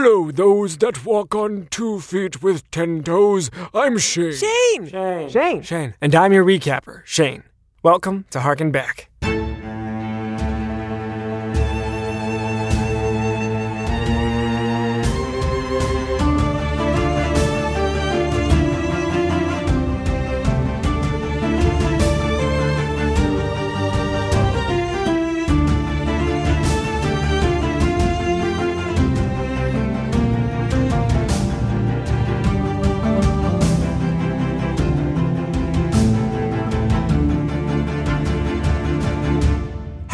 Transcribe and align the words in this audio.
Hello, 0.00 0.30
those 0.30 0.76
that 0.76 1.04
walk 1.04 1.34
on 1.34 1.66
two 1.72 1.98
feet 1.98 2.40
with 2.40 2.70
ten 2.70 3.02
toes. 3.02 3.50
I'm 3.74 3.98
Shane. 3.98 4.32
Shane! 4.32 4.86
Shane. 4.86 5.28
Shane. 5.28 5.62
Shane. 5.62 5.94
And 6.00 6.14
I'm 6.14 6.32
your 6.32 6.44
recapper, 6.44 7.02
Shane. 7.04 7.42
Welcome 7.82 8.24
to 8.30 8.38
Harken 8.38 8.70
Back. 8.70 9.10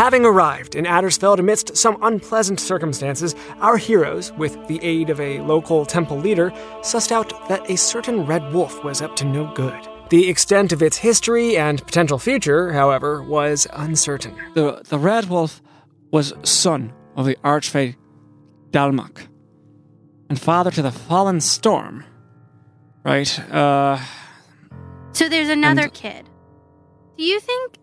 Having 0.05 0.27
arrived 0.27 0.75
in 0.75 0.85
Addersfeld 0.85 1.39
amidst 1.39 1.79
some 1.79 1.97
unpleasant 2.03 2.61
circumstances, 2.61 3.35
our 3.63 3.79
heroes, 3.79 4.33
with 4.33 4.55
the 4.69 4.79
aid 4.85 5.09
of 5.09 5.19
a 5.19 5.41
local 5.41 5.87
temple 5.87 6.19
leader, 6.19 6.51
sussed 6.83 7.11
out 7.11 7.33
that 7.49 7.71
a 7.71 7.77
certain 7.79 8.27
red 8.27 8.53
wolf 8.53 8.85
was 8.85 9.01
up 9.01 9.17
to 9.17 9.25
no 9.25 9.51
good. 9.55 9.89
The 10.11 10.29
extent 10.29 10.75
of 10.75 10.83
its 10.83 10.99
history 10.99 11.57
and 11.57 11.83
potential 11.87 12.19
future, 12.19 12.75
however, 12.75 13.23
was 13.23 13.67
uncertain. 13.73 14.37
The, 14.53 14.83
the 14.87 14.99
Red 14.99 15.31
Wolf 15.31 15.63
was 16.11 16.35
son 16.43 16.93
of 17.17 17.25
the 17.25 17.37
Archfey 17.37 17.97
Dalmak 18.73 19.27
and 20.29 20.39
father 20.39 20.71
to 20.73 20.83
the 20.83 20.93
Fallen 20.93 21.41
Storm. 21.41 22.05
Right? 23.05 23.41
Uh, 23.51 23.99
So 25.13 25.31
there's 25.31 25.49
another 25.49 25.85
And- 25.85 25.95
kid. 25.95 26.29
Do 27.17 27.25
you 27.25 27.41
think 27.41 27.73
that 27.73 27.81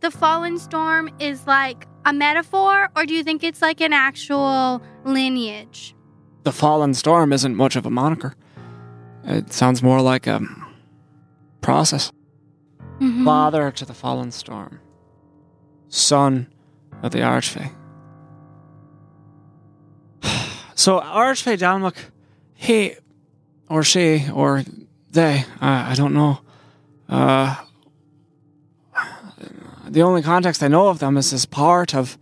the 0.00 0.10
fallen 0.10 0.58
storm 0.58 1.10
is 1.18 1.46
like 1.46 1.86
a 2.04 2.12
metaphor, 2.12 2.88
or 2.96 3.04
do 3.06 3.14
you 3.14 3.22
think 3.24 3.42
it's 3.42 3.60
like 3.62 3.80
an 3.80 3.92
actual 3.92 4.82
lineage? 5.04 5.94
the 6.44 6.52
Fallen 6.52 6.94
Storm 6.94 7.32
isn't 7.32 7.56
much 7.56 7.74
of 7.74 7.84
a 7.86 7.90
moniker. 7.90 8.32
It 9.24 9.52
sounds 9.52 9.82
more 9.82 10.00
like 10.00 10.28
a 10.28 10.40
process. 11.60 12.12
Mhm. 13.00 13.24
Father 13.24 13.72
to 13.72 13.84
the 13.84 13.92
Fallen 13.94 14.30
Storm, 14.30 14.78
son 15.88 16.46
of 17.02 17.10
the 17.10 17.18
Archfey. 17.18 17.72
So 20.76 21.00
Archfey 21.00 21.56
Dalmak, 21.58 21.96
he 22.54 22.94
or 23.68 23.82
she 23.82 24.28
or 24.32 24.62
they, 25.10 25.44
I 25.60 25.90
I 25.92 25.94
don't 25.94 26.14
know. 26.14 26.38
Uh, 27.08 27.56
the 29.88 30.02
only 30.02 30.22
context 30.22 30.62
I 30.62 30.68
know 30.68 30.88
of 30.88 30.98
them 30.98 31.16
is 31.16 31.32
as 31.32 31.46
part 31.46 31.94
of 31.94 32.18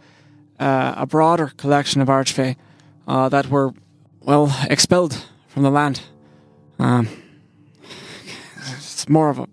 uh, 0.58 0.94
a 0.96 1.06
broader 1.06 1.52
collection 1.56 2.00
of 2.00 2.08
Archfey 2.08 2.56
uh, 3.06 3.28
that 3.28 3.48
were, 3.48 3.72
well, 4.20 4.54
expelled 4.70 5.24
from 5.48 5.62
the 5.62 5.70
land. 5.70 6.02
Um, 6.78 7.08
it's 8.76 9.08
more 9.08 9.30
of 9.30 9.38
a 9.38 9.46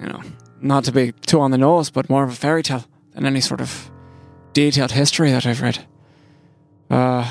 you 0.00 0.06
know, 0.06 0.22
not 0.60 0.84
to 0.84 0.92
be 0.92 1.12
too 1.12 1.40
on 1.40 1.50
the 1.50 1.58
nose, 1.58 1.90
but 1.90 2.08
more 2.08 2.24
of 2.24 2.30
a 2.30 2.34
fairy 2.34 2.62
tale 2.62 2.84
than 3.12 3.26
any 3.26 3.40
sort 3.40 3.60
of 3.60 3.90
detailed 4.52 4.92
history 4.92 5.30
that 5.30 5.46
I've 5.46 5.60
read. 5.60 5.84
Uh, 6.90 7.30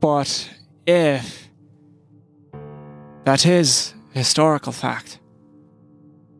but 0.00 0.50
if 0.86 1.48
that 3.24 3.44
is 3.44 3.94
historical 4.12 4.72
fact, 4.72 5.18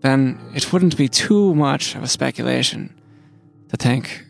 then 0.07 0.39
it 0.55 0.73
wouldn't 0.73 0.97
be 0.97 1.09
too 1.09 1.55
much 1.55 1.95
of 1.97 2.03
a 2.03 2.07
speculation 2.07 2.95
to 3.71 3.77
think 3.77 4.25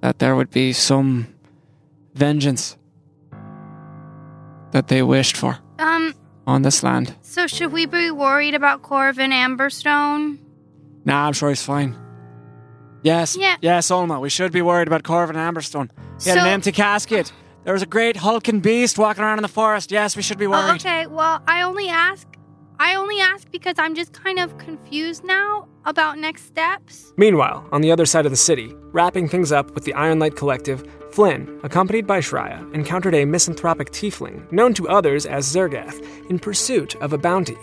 that 0.00 0.18
there 0.18 0.34
would 0.36 0.50
be 0.50 0.72
some 0.72 1.26
vengeance 2.14 2.76
that 4.72 4.88
they 4.88 5.02
wished 5.02 5.36
for 5.36 5.58
Um. 5.78 6.14
on 6.46 6.62
this 6.62 6.82
land. 6.82 7.14
So 7.22 7.46
should 7.46 7.72
we 7.72 7.86
be 7.86 8.10
worried 8.10 8.54
about 8.54 8.82
Corvin 8.82 9.32
Amberstone? 9.32 10.38
Nah, 11.04 11.26
I'm 11.26 11.32
sure 11.32 11.48
he's 11.48 11.62
fine. 11.62 11.96
Yes, 13.02 13.36
Yeah. 13.36 13.56
yes, 13.60 13.90
Olma. 13.90 14.20
We 14.20 14.28
should 14.30 14.52
be 14.52 14.62
worried 14.62 14.86
about 14.88 15.02
Corvin 15.02 15.36
Amberstone. 15.36 15.90
He 16.22 16.28
had 16.30 16.38
an 16.38 16.46
empty 16.46 16.70
casket. 16.72 17.32
There 17.64 17.72
was 17.72 17.82
a 17.82 17.86
great 17.86 18.16
hulking 18.16 18.60
beast 18.60 18.96
walking 18.98 19.24
around 19.24 19.38
in 19.38 19.42
the 19.42 19.48
forest. 19.48 19.90
Yes, 19.90 20.16
we 20.16 20.22
should 20.22 20.38
be 20.38 20.46
Oh, 20.46 20.50
worried. 20.50 20.80
okay. 20.80 21.06
Well, 21.06 21.42
I 21.48 21.62
only 21.62 21.88
ask. 21.88 22.26
I 22.82 22.96
only 22.96 23.20
ask 23.20 23.48
because 23.52 23.76
I'm 23.78 23.94
just 23.94 24.12
kind 24.12 24.40
of 24.40 24.58
confused 24.58 25.22
now 25.22 25.68
about 25.84 26.18
next 26.18 26.46
steps. 26.46 27.12
Meanwhile, 27.16 27.64
on 27.70 27.80
the 27.80 27.92
other 27.92 28.04
side 28.04 28.26
of 28.26 28.32
the 28.32 28.36
city, 28.36 28.74
wrapping 28.90 29.28
things 29.28 29.52
up 29.52 29.72
with 29.76 29.84
the 29.84 29.92
Ironlight 29.92 30.34
Collective, 30.34 30.84
Flynn, 31.12 31.60
accompanied 31.62 32.08
by 32.08 32.18
Shreya, 32.18 32.74
encountered 32.74 33.14
a 33.14 33.24
misanthropic 33.24 33.90
tiefling, 33.90 34.50
known 34.50 34.74
to 34.74 34.88
others 34.88 35.26
as 35.26 35.46
Zergath, 35.46 36.04
in 36.28 36.40
pursuit 36.40 36.96
of 36.96 37.12
a 37.12 37.18
bounty. 37.18 37.56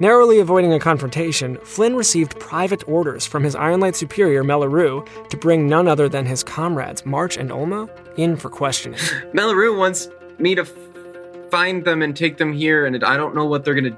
Narrowly 0.00 0.40
avoiding 0.40 0.72
a 0.72 0.80
confrontation, 0.80 1.58
Flynn 1.62 1.94
received 1.94 2.40
private 2.40 2.82
orders 2.88 3.24
from 3.24 3.44
his 3.44 3.54
Ironlight 3.54 3.94
superior, 3.94 4.42
Melaru, 4.42 5.08
to 5.28 5.36
bring 5.36 5.68
none 5.68 5.86
other 5.86 6.08
than 6.08 6.26
his 6.26 6.42
comrades, 6.42 7.06
March 7.06 7.36
and 7.36 7.50
Olma, 7.50 7.88
in 8.18 8.36
for 8.36 8.50
questioning. 8.50 8.98
Melaru 9.32 9.78
wants 9.78 10.08
me 10.40 10.56
to 10.56 10.62
f- 10.62 11.50
find 11.52 11.84
them 11.84 12.02
and 12.02 12.16
take 12.16 12.38
them 12.38 12.52
here, 12.52 12.84
and 12.84 13.04
I 13.04 13.16
don't 13.16 13.36
know 13.36 13.46
what 13.46 13.64
they're 13.64 13.76
gonna, 13.76 13.96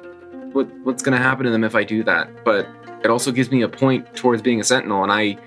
what 0.53 0.67
what's 0.85 1.03
gonna 1.03 1.19
happen 1.19 1.45
to 1.45 1.51
them 1.51 1.65
if 1.65 1.75
I 1.75 1.85
do 1.85 2.03
that. 2.05 2.45
But 2.45 2.69
it 3.05 3.11
also 3.11 3.31
gives 3.33 3.51
me 3.51 3.63
a 3.63 3.69
point 3.69 4.15
towards 4.17 4.43
being 4.43 4.61
a 4.61 4.65
sentinel, 4.65 5.03
and 5.03 5.13
I 5.13 5.39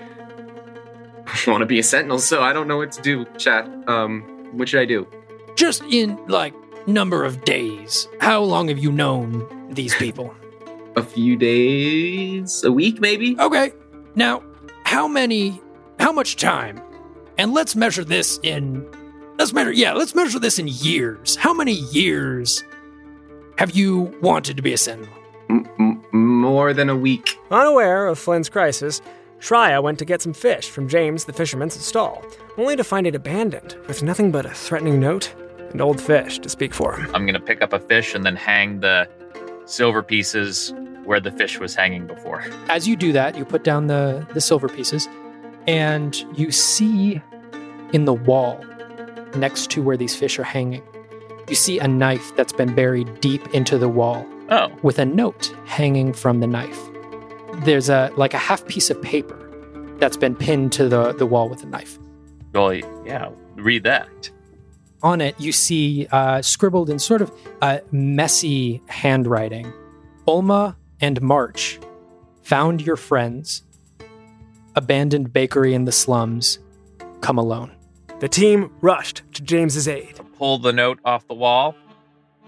want 1.47 1.61
to 1.61 1.65
be 1.65 1.79
a 1.79 1.83
sentinel, 1.83 2.19
so 2.19 2.41
I 2.41 2.53
don't 2.53 2.67
know 2.67 2.77
what 2.77 2.91
to 2.93 3.01
do. 3.01 3.25
Chat. 3.37 3.69
Um, 3.87 4.21
what 4.53 4.69
should 4.69 4.81
I 4.81 4.85
do? 4.85 5.07
Just 5.55 5.83
in 5.89 6.17
like 6.27 6.53
number 6.87 7.23
of 7.23 7.43
days. 7.43 8.07
How 8.19 8.41
long 8.41 8.67
have 8.69 8.77
you 8.77 8.91
known 8.91 9.69
these 9.71 9.95
people? 9.95 10.33
A 10.97 11.03
few 11.03 11.37
days, 11.37 12.65
a 12.65 12.71
week, 12.71 12.99
maybe. 12.99 13.39
Okay. 13.39 13.71
Now, 14.15 14.43
how 14.83 15.07
many 15.07 15.61
how 16.01 16.11
much 16.11 16.35
time? 16.35 16.81
And 17.37 17.53
let's 17.53 17.77
measure 17.77 18.03
this 18.03 18.41
in 18.43 18.85
let's 19.37 19.53
measure 19.53 19.71
yeah, 19.71 19.93
let's 19.93 20.13
measure 20.13 20.37
this 20.37 20.59
in 20.59 20.67
years. 20.67 21.37
How 21.37 21.53
many 21.53 21.75
years 21.75 22.65
have 23.61 23.69
you 23.77 24.11
wanted 24.23 24.57
to 24.57 24.63
be 24.63 24.73
a 24.73 24.77
sentinel? 24.77 25.13
M- 25.47 25.69
m- 25.77 26.03
more 26.11 26.73
than 26.73 26.89
a 26.89 26.95
week. 26.95 27.37
Unaware 27.51 28.07
of 28.07 28.17
Flynn's 28.17 28.49
crisis, 28.49 29.03
Shreya 29.39 29.83
went 29.83 29.99
to 29.99 30.05
get 30.05 30.19
some 30.19 30.33
fish 30.33 30.67
from 30.67 30.87
James 30.87 31.25
the 31.25 31.33
fisherman's 31.33 31.79
stall, 31.79 32.25
only 32.57 32.75
to 32.75 32.83
find 32.83 33.05
it 33.05 33.13
abandoned, 33.13 33.77
with 33.87 34.01
nothing 34.01 34.31
but 34.31 34.47
a 34.47 34.49
threatening 34.49 34.99
note 34.99 35.31
and 35.69 35.79
old 35.79 36.01
fish 36.01 36.39
to 36.39 36.49
speak 36.49 36.73
for 36.73 36.95
him. 36.95 37.11
I'm 37.13 37.27
gonna 37.27 37.39
pick 37.39 37.61
up 37.61 37.71
a 37.71 37.79
fish 37.79 38.15
and 38.15 38.25
then 38.25 38.35
hang 38.35 38.79
the 38.79 39.07
silver 39.65 40.01
pieces 40.01 40.73
where 41.03 41.19
the 41.19 41.31
fish 41.31 41.59
was 41.59 41.75
hanging 41.75 42.07
before. 42.07 42.43
As 42.67 42.87
you 42.87 42.95
do 42.95 43.11
that, 43.11 43.37
you 43.37 43.45
put 43.45 43.63
down 43.63 43.85
the 43.85 44.25
the 44.33 44.41
silver 44.41 44.69
pieces 44.69 45.07
and 45.67 46.15
you 46.35 46.49
see 46.49 47.21
in 47.93 48.05
the 48.05 48.13
wall 48.13 48.59
next 49.35 49.69
to 49.69 49.83
where 49.83 49.97
these 49.97 50.15
fish 50.15 50.39
are 50.39 50.43
hanging. 50.43 50.81
You 51.51 51.55
see 51.55 51.79
a 51.79 51.87
knife 51.89 52.33
that's 52.37 52.53
been 52.53 52.73
buried 52.73 53.19
deep 53.19 53.45
into 53.53 53.77
the 53.77 53.89
wall. 53.89 54.25
Oh, 54.49 54.71
with 54.83 54.99
a 54.99 55.05
note 55.05 55.53
hanging 55.65 56.13
from 56.13 56.39
the 56.39 56.47
knife. 56.47 56.79
There's 57.65 57.89
a 57.89 58.09
like 58.15 58.33
a 58.33 58.37
half 58.37 58.65
piece 58.67 58.89
of 58.89 59.01
paper 59.01 59.37
that's 59.97 60.15
been 60.15 60.33
pinned 60.33 60.71
to 60.71 60.87
the, 60.87 61.11
the 61.11 61.25
wall 61.25 61.49
with 61.49 61.61
a 61.63 61.65
knife. 61.65 61.99
well, 62.53 62.73
yeah. 63.05 63.31
Read 63.57 63.83
that. 63.83 64.31
On 65.03 65.19
it, 65.19 65.35
you 65.41 65.51
see 65.51 66.07
uh, 66.13 66.41
scribbled 66.41 66.89
in 66.89 66.99
sort 66.99 67.21
of 67.21 67.29
uh, 67.61 67.79
messy 67.91 68.81
handwriting 68.87 69.73
Olma 70.25 70.77
and 71.01 71.21
March 71.21 71.81
found 72.43 72.81
your 72.81 72.95
friends, 72.95 73.63
abandoned 74.77 75.33
bakery 75.33 75.73
in 75.73 75.83
the 75.83 75.91
slums, 75.91 76.59
come 77.19 77.37
alone. 77.37 77.75
The 78.21 78.29
team 78.29 78.71
rushed 78.79 79.23
to 79.33 79.43
James's 79.43 79.89
aid. 79.89 80.17
Pull 80.41 80.57
the 80.57 80.73
note 80.73 80.97
off 81.05 81.27
the 81.27 81.35
wall, 81.35 81.75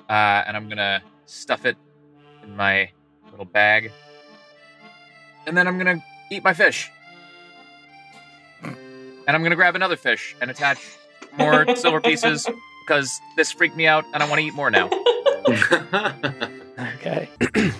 uh, 0.09 0.41
and 0.47 0.57
I'm 0.57 0.67
gonna 0.67 1.03
stuff 1.27 1.63
it 1.63 1.77
in 2.41 2.55
my 2.55 2.89
little 3.29 3.45
bag, 3.45 3.91
and 5.45 5.55
then 5.55 5.67
I'm 5.67 5.77
gonna 5.77 6.03
eat 6.31 6.43
my 6.43 6.55
fish, 6.55 6.89
and 8.63 8.75
I'm 9.27 9.43
gonna 9.43 9.55
grab 9.55 9.75
another 9.75 9.95
fish 9.95 10.35
and 10.41 10.49
attach 10.49 10.79
more 11.37 11.75
silver 11.75 12.01
pieces 12.01 12.49
because 12.87 13.21
this 13.37 13.51
freaked 13.51 13.75
me 13.75 13.85
out, 13.85 14.05
and 14.11 14.23
I 14.23 14.27
want 14.27 14.41
to 14.41 14.47
eat 14.47 14.55
more 14.55 14.71
now. 14.71 14.89
Okay. 16.95 17.29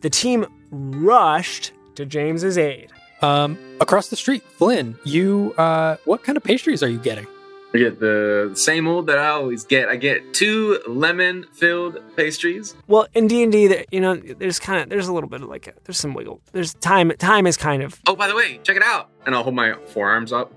The 0.00 0.08
team 0.08 0.46
rushed 0.70 1.72
to 1.96 2.06
James's 2.06 2.56
aid. 2.56 2.90
Um, 3.20 3.58
across 3.80 4.08
the 4.08 4.16
street, 4.16 4.42
Flynn, 4.42 4.96
you, 5.04 5.54
uh, 5.58 5.96
what 6.06 6.24
kind 6.24 6.38
of 6.38 6.42
pastries 6.42 6.82
are 6.82 6.88
you 6.88 6.98
getting? 6.98 7.26
I 7.74 7.78
get 7.78 8.00
the 8.00 8.50
same 8.54 8.86
old 8.86 9.06
that 9.06 9.18
I 9.18 9.28
always 9.28 9.64
get. 9.64 9.88
I 9.88 9.96
get 9.96 10.34
two 10.34 10.78
lemon-filled 10.86 12.16
pastries. 12.16 12.74
Well, 12.86 13.06
in 13.14 13.28
D 13.28 13.42
and 13.42 13.50
D, 13.50 13.84
you 13.90 14.00
know, 14.00 14.14
there's 14.16 14.58
kind 14.58 14.82
of 14.82 14.90
there's 14.90 15.08
a 15.08 15.12
little 15.14 15.28
bit 15.30 15.40
of 15.40 15.48
like 15.48 15.68
a, 15.68 15.72
there's 15.84 15.98
some 15.98 16.12
wiggle. 16.12 16.42
There's 16.52 16.74
time. 16.74 17.10
Time 17.18 17.46
is 17.46 17.56
kind 17.56 17.82
of 17.82 17.98
Oh, 18.06 18.14
by 18.14 18.28
the 18.28 18.36
way, 18.36 18.60
check 18.62 18.76
it 18.76 18.82
out. 18.82 19.08
And 19.24 19.34
I'll 19.34 19.42
hold 19.42 19.54
my 19.54 19.74
forearms 19.86 20.32
up. 20.34 20.52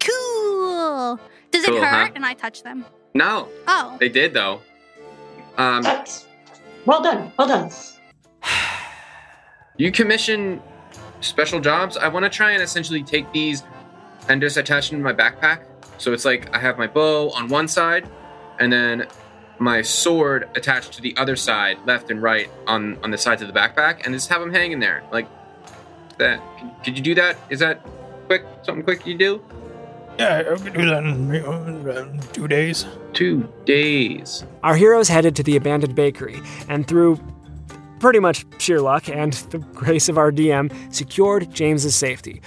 Cool. 0.00 1.20
Does 1.50 1.66
Cool, 1.66 1.76
it 1.76 1.82
hurt? 1.84 2.06
huh? 2.06 2.12
And 2.14 2.24
I 2.24 2.32
touch 2.34 2.62
them. 2.62 2.86
No, 3.12 3.48
Oh. 3.68 3.96
they 4.00 4.08
did 4.08 4.32
though. 4.32 4.62
Um, 5.58 5.82
That's 5.82 6.26
well 6.86 7.02
done. 7.02 7.32
Well 7.38 7.48
done. 7.48 7.70
you 9.76 9.92
commission 9.92 10.62
special 11.20 11.60
jobs. 11.60 11.96
I 11.96 12.08
want 12.08 12.24
to 12.24 12.30
try 12.30 12.52
and 12.52 12.62
essentially 12.62 13.02
take 13.02 13.30
these 13.32 13.62
and 14.28 14.40
just 14.40 14.56
attach 14.56 14.90
them 14.90 15.00
to 15.00 15.04
my 15.04 15.12
backpack. 15.12 15.64
So 16.00 16.12
it's 16.12 16.24
like 16.24 16.52
I 16.54 16.58
have 16.58 16.78
my 16.78 16.86
bow 16.86 17.30
on 17.30 17.48
one 17.48 17.68
side, 17.68 18.08
and 18.58 18.72
then 18.72 19.06
my 19.58 19.82
sword 19.82 20.48
attached 20.56 20.94
to 20.94 21.02
the 21.02 21.14
other 21.18 21.36
side, 21.36 21.78
left 21.86 22.10
and 22.10 22.22
right 22.22 22.50
on 22.66 22.98
on 23.04 23.10
the 23.10 23.18
sides 23.18 23.42
of 23.42 23.48
the 23.48 23.54
backpack, 23.54 24.04
and 24.04 24.14
just 24.14 24.28
have 24.30 24.40
them 24.40 24.52
hanging 24.52 24.80
there 24.80 25.04
like 25.12 25.28
that. 26.18 26.42
Could 26.82 26.96
you 26.96 27.04
do 27.04 27.14
that? 27.16 27.36
Is 27.50 27.60
that 27.60 27.84
quick? 28.26 28.44
Something 28.62 28.82
quick 28.82 29.06
you 29.06 29.16
do? 29.16 29.42
Yeah, 30.18 30.52
I 30.52 30.56
can 30.56 30.72
do 30.72 30.86
that 30.86 31.04
in 31.04 31.88
uh, 31.88 32.22
two 32.32 32.48
days. 32.48 32.86
Two 33.12 33.52
days. 33.64 34.44
Our 34.62 34.76
heroes 34.76 35.08
headed 35.08 35.36
to 35.36 35.42
the 35.42 35.56
abandoned 35.56 35.94
bakery 35.94 36.40
and 36.68 36.86
through 36.86 37.18
pretty 38.00 38.18
much 38.18 38.44
sheer 38.58 38.80
luck 38.80 39.08
and 39.08 39.32
the 39.50 39.58
grace 39.74 40.08
of 40.08 40.18
our 40.18 40.32
DM 40.32 40.72
secured 40.92 41.52
James's 41.52 41.94
safety. 41.94 42.42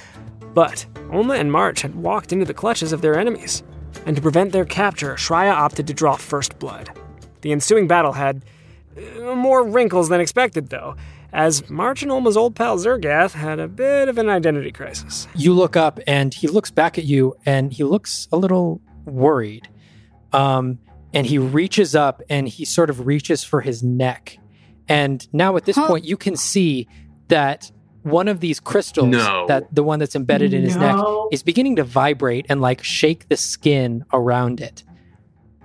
But 0.53 0.85
Olma 1.09 1.39
and 1.39 1.51
March 1.51 1.81
had 1.81 1.95
walked 1.95 2.31
into 2.31 2.45
the 2.45 2.53
clutches 2.53 2.91
of 2.94 3.01
their 3.01 3.17
enemies, 3.19 3.63
and 4.05 4.15
to 4.15 4.21
prevent 4.21 4.51
their 4.51 4.65
capture, 4.65 5.15
Shreya 5.15 5.51
opted 5.53 5.88
to 5.88 5.94
draw 5.94 6.15
first 6.15 6.59
blood. 6.59 6.91
The 7.41 7.51
ensuing 7.51 7.88
battle 7.88 8.13
had 8.13 8.44
uh, 8.97 9.35
more 9.35 9.63
wrinkles 9.67 10.09
than 10.09 10.21
expected, 10.21 10.69
though, 10.69 10.95
as 11.31 11.67
March 11.69 12.03
and 12.03 12.11
Olma's 12.11 12.38
old 12.38 12.55
pal 12.55 12.77
Zergath 12.77 13.31
had 13.33 13.59
a 13.59 13.67
bit 13.67 14.07
of 14.07 14.17
an 14.17 14.29
identity 14.29 14.71
crisis. 14.71 15.27
You 15.35 15.53
look 15.53 15.75
up 15.75 16.00
and 16.05 16.33
he 16.33 16.47
looks 16.47 16.69
back 16.69 16.97
at 17.00 17.03
you 17.05 17.35
and 17.45 17.73
he 17.73 17.83
looks 17.83 18.27
a 18.31 18.38
little 18.38 18.81
worried. 19.05 19.67
Um, 20.31 20.77
and 21.13 21.25
he 21.27 21.38
reaches 21.39 21.95
up 21.95 22.21
and 22.29 22.47
he 22.47 22.65
sort 22.65 22.89
of 22.89 23.05
reaches 23.07 23.44
for 23.44 23.61
his 23.61 23.81
neck. 23.83 24.38
And 24.88 25.27
now 25.33 25.55
at 25.57 25.65
this 25.65 25.75
Huh. 25.75 25.88
point, 25.88 26.05
you 26.05 26.17
can 26.17 26.35
see 26.35 26.88
that 27.29 27.71
one 28.03 28.27
of 28.27 28.39
these 28.39 28.59
crystals, 28.59 29.07
No. 29.09 29.45
that 29.47 29.73
the 29.73 29.83
one 29.83 30.00
that's 30.00 30.15
embedded 30.15 30.53
in 30.53 30.63
his 30.63 30.75
neck, 30.75 30.95
is 31.31 31.41
beginning 31.44 31.77
to 31.77 31.83
vibrate 31.83 32.45
and 32.50 32.61
like 32.61 32.83
shake 32.83 33.27
the 33.29 33.38
skin 33.38 34.05
around 34.13 34.61
it. 34.61 34.83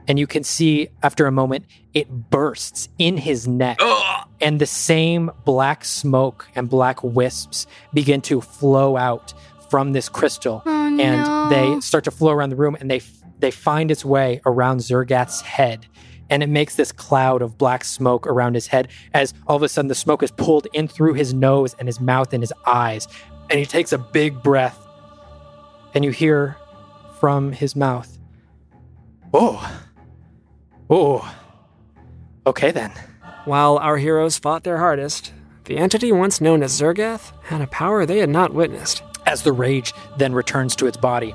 And 0.07 0.19
you 0.19 0.27
can 0.27 0.43
see 0.43 0.89
after 1.03 1.27
a 1.27 1.33
moment, 1.33 1.67
it 1.93 2.09
bursts 2.31 2.89
in 2.99 3.19
his 3.19 3.47
neck 3.47 3.77
Ugh! 3.81 4.29
and 4.41 4.59
the 4.61 4.67
same 4.67 5.31
black 5.45 5.85
smoke 5.85 6.49
and 6.55 6.69
black 6.71 7.03
wisps 7.05 7.67
begin 7.93 8.21
to 8.23 8.41
flow 8.41 8.97
out 8.97 9.35
from 9.69 9.93
this 9.93 10.09
crystal 10.09 10.63
Oh, 10.65 10.71
and 10.99 10.99
no. 10.99 11.49
they 11.51 11.81
start 11.81 12.05
to 12.05 12.11
flow 12.11 12.33
around 12.33 12.51
the 12.51 12.57
room 12.57 12.75
and 12.81 12.91
they 12.91 13.03
they 13.39 13.51
find 13.51 13.91
its 13.91 14.05
way 14.05 14.41
around 14.47 14.79
Zergath's 14.79 15.43
head 15.43 15.87
and 16.31 16.43
it 16.43 16.49
makes 16.49 16.77
this 16.77 16.93
cloud 16.93 17.43
of 17.43 17.57
black 17.59 17.85
smoke 17.85 18.27
around 18.27 18.55
his 18.55 18.67
head 18.67 18.89
as 19.15 19.35
all 19.47 19.57
of 19.57 19.63
a 19.63 19.69
sudden 19.69 19.89
the 19.89 19.95
smoke 19.95 20.23
is 20.23 20.31
pulled 20.31 20.67
in 20.73 20.89
through 20.89 21.15
his 21.15 21.33
nose 21.35 21.75
and 21.79 21.89
his 21.89 22.01
mouth 22.01 22.33
and 22.33 22.43
his 22.43 22.53
eyes 22.67 23.09
and 23.51 23.59
he 23.59 23.67
takes 23.67 23.93
a 23.93 23.99
big 23.99 24.43
breath 24.43 24.79
and 25.95 26.05
you 26.05 26.11
hear 26.11 26.57
from 27.21 27.53
his 27.53 27.75
mouth 27.75 28.19
oh 29.35 29.81
oh 30.91 31.35
okay 32.47 32.71
then 32.71 32.93
While 33.45 33.79
our 33.79 33.97
heroes 33.97 34.39
fought 34.39 34.65
their 34.65 34.77
hardest, 34.77 35.33
the 35.65 35.79
entity 35.79 36.13
once 36.13 36.39
known 36.41 36.63
as 36.63 36.79
Zergath 36.79 37.33
had 37.45 37.63
a 37.63 37.67
power 37.67 38.05
they 38.05 38.19
had 38.19 38.29
not 38.29 38.53
witnessed. 38.53 39.03
as 39.25 39.43
the 39.43 39.53
rage 39.53 39.93
then 40.19 40.33
returns 40.35 40.75
to 40.77 40.87
its 40.87 40.97
body. 40.97 41.35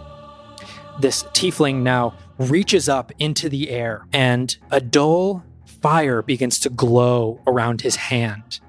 This 1.00 1.24
tiefling 1.34 1.82
now 1.82 2.14
reaches 2.38 2.90
up 2.90 3.12
into 3.20 3.50
the 3.50 3.70
air, 3.70 4.06
and 4.12 4.58
a 4.72 4.82
dull 4.82 5.44
fire 5.66 6.22
begins 6.22 6.60
to 6.60 6.70
glow 6.70 7.42
around 7.46 7.82
his 7.82 7.96
hand. 7.96 8.60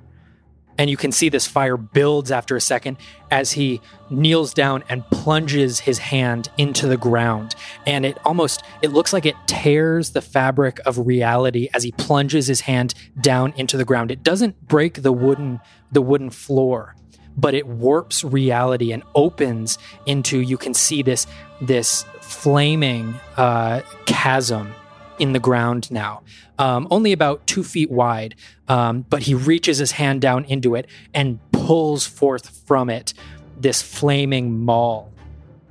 And 0.76 0.90
you 0.90 0.96
can 0.96 1.12
see 1.12 1.28
this 1.28 1.46
fire 1.46 1.76
builds 1.76 2.32
after 2.32 2.56
a 2.56 2.60
second 2.60 2.96
as 3.30 3.52
he 3.52 3.80
kneels 4.10 4.52
down 4.52 4.82
and 4.88 5.08
plunges 5.10 5.80
his 5.80 5.98
hand 5.98 6.48
into 6.58 6.88
the 6.88 6.96
ground. 6.96 7.54
And 7.86 8.04
it 8.04 8.18
almost 8.24 8.64
it 8.82 8.90
looks 8.90 9.12
like 9.12 9.24
it 9.24 9.36
tears 9.46 10.10
the 10.10 10.20
fabric 10.20 10.80
of 10.84 11.06
reality 11.06 11.68
as 11.72 11.84
he 11.84 11.92
plunges 11.92 12.48
his 12.48 12.62
hand 12.62 12.94
down 13.20 13.52
into 13.56 13.76
the 13.76 13.84
ground. 13.84 14.10
It 14.10 14.24
doesn't 14.24 14.66
break 14.66 15.02
the 15.02 15.12
wooden 15.12 15.60
the 15.92 16.02
wooden 16.02 16.30
floor, 16.30 16.96
but 17.36 17.54
it 17.54 17.66
warps 17.66 18.24
reality 18.24 18.92
and 18.92 19.02
opens 19.14 19.78
into 20.06 20.38
you 20.38 20.56
can 20.56 20.74
see 20.74 21.02
this 21.02 21.26
this 21.60 22.04
flaming 22.20 23.14
uh, 23.36 23.80
chasm 24.06 24.72
in 25.18 25.32
the 25.32 25.38
ground 25.38 25.90
now 25.90 26.22
um, 26.58 26.88
only 26.90 27.12
about 27.12 27.46
two 27.46 27.62
feet 27.62 27.90
wide 27.90 28.34
um, 28.68 29.02
but 29.08 29.22
he 29.22 29.34
reaches 29.34 29.78
his 29.78 29.92
hand 29.92 30.20
down 30.20 30.44
into 30.44 30.74
it 30.74 30.86
and 31.12 31.38
pulls 31.52 32.06
forth 32.06 32.50
from 32.66 32.90
it 32.90 33.14
this 33.56 33.82
flaming 33.82 34.64
maul. 34.64 35.12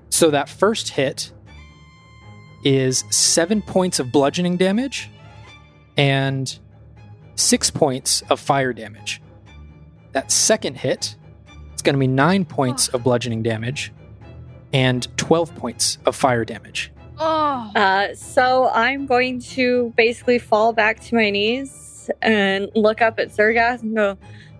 So 0.10 0.32
that 0.32 0.50
first 0.50 0.90
hit 0.90 1.32
is 2.64 3.04
seven 3.10 3.62
points 3.62 4.00
of 4.00 4.12
bludgeoning 4.12 4.58
damage 4.58 5.10
and 5.98 6.58
six 7.36 7.70
points 7.70 8.22
of 8.30 8.40
fire 8.40 8.74
damage. 8.74 9.22
That 10.14 10.32
second 10.32 10.78
hit 10.78 11.16
going 11.84 11.96
to 11.96 12.00
be 12.00 12.08
nine 12.08 12.46
points 12.46 12.88
of 12.90 13.04
bludgeoning 13.04 13.44
damage 13.44 13.92
and 14.74 15.08
12 15.18 15.56
points 15.56 15.98
of 16.06 16.16
fire 16.16 16.44
damage. 16.44 16.92
Oh. 17.20 17.72
Uh, 17.76 18.16
so 18.16 18.70
I'm 18.70 19.06
going 19.06 19.40
to 19.40 19.94
basically 19.96 20.40
fall 20.40 20.74
back 20.74 21.00
to 21.02 21.16
my 21.16 21.30
knees 21.30 22.10
and 22.22 22.70
look 22.76 23.02
up 23.02 23.20
at 23.20 23.30
Zergath 23.30 23.82
and 23.84 23.96
go, 23.96 24.18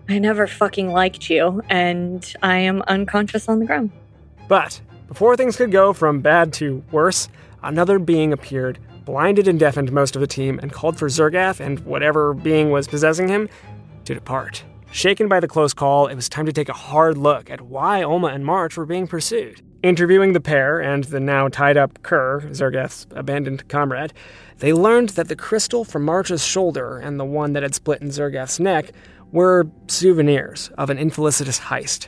I 0.08 0.18
never 0.18 0.46
fucking 0.46 0.90
liked 0.90 1.30
you, 1.30 1.62
and 1.68 2.34
I 2.42 2.58
am 2.58 2.82
unconscious 2.82 3.48
on 3.48 3.58
the 3.58 3.64
ground. 3.64 3.90
But 4.48 4.80
before 5.08 5.36
things 5.36 5.56
could 5.56 5.72
go 5.72 5.92
from 5.92 6.20
bad 6.20 6.52
to 6.54 6.82
worse, 6.90 7.28
another 7.62 7.98
being 7.98 8.32
appeared, 8.32 8.78
blinded 9.04 9.48
and 9.48 9.58
deafened 9.58 9.92
most 9.92 10.14
of 10.14 10.20
the 10.20 10.26
team, 10.26 10.58
and 10.62 10.72
called 10.72 10.98
for 10.98 11.08
Zergath 11.08 11.60
and 11.60 11.80
whatever 11.80 12.34
being 12.34 12.70
was 12.70 12.86
possessing 12.86 13.28
him 13.28 13.48
to 14.04 14.14
depart. 14.14 14.62
Shaken 14.94 15.26
by 15.26 15.40
the 15.40 15.48
close 15.48 15.74
call, 15.74 16.06
it 16.06 16.14
was 16.14 16.28
time 16.28 16.46
to 16.46 16.52
take 16.52 16.68
a 16.68 16.72
hard 16.72 17.18
look 17.18 17.50
at 17.50 17.62
why 17.62 18.02
Olma 18.02 18.32
and 18.32 18.46
March 18.46 18.76
were 18.76 18.86
being 18.86 19.08
pursued. 19.08 19.60
Interviewing 19.82 20.34
the 20.34 20.40
pair 20.40 20.78
and 20.78 21.02
the 21.02 21.18
now 21.18 21.48
tied 21.48 21.76
up 21.76 22.00
Kerr, 22.04 22.42
Zergath's 22.52 23.08
abandoned 23.10 23.68
comrade, 23.68 24.12
they 24.58 24.72
learned 24.72 25.08
that 25.10 25.26
the 25.26 25.34
crystal 25.34 25.84
from 25.84 26.04
March's 26.04 26.44
shoulder 26.44 26.98
and 26.98 27.18
the 27.18 27.24
one 27.24 27.54
that 27.54 27.64
had 27.64 27.74
split 27.74 28.02
in 28.02 28.12
Zergath's 28.12 28.60
neck 28.60 28.92
were 29.32 29.66
souvenirs 29.88 30.70
of 30.78 30.90
an 30.90 30.98
infelicitous 30.98 31.58
heist. 31.58 32.06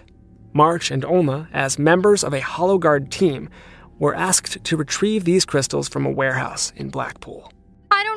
March 0.53 0.93
and 0.93 1.03
Olma, 1.03 1.49
as 1.53 1.81
members 1.81 2.23
of 2.23 2.33
a 2.33 2.41
Hollow 2.41 2.79
Guard 2.79 3.11
team, 3.11 3.51
were 3.99 4.15
asked 4.15 4.63
to 4.63 4.77
retrieve 4.77 5.25
these 5.25 5.45
crystals 5.45 5.89
from 5.89 6.07
a 6.07 6.11
warehouse 6.13 6.73
in 6.77 6.91
Blackpool. 6.91 7.53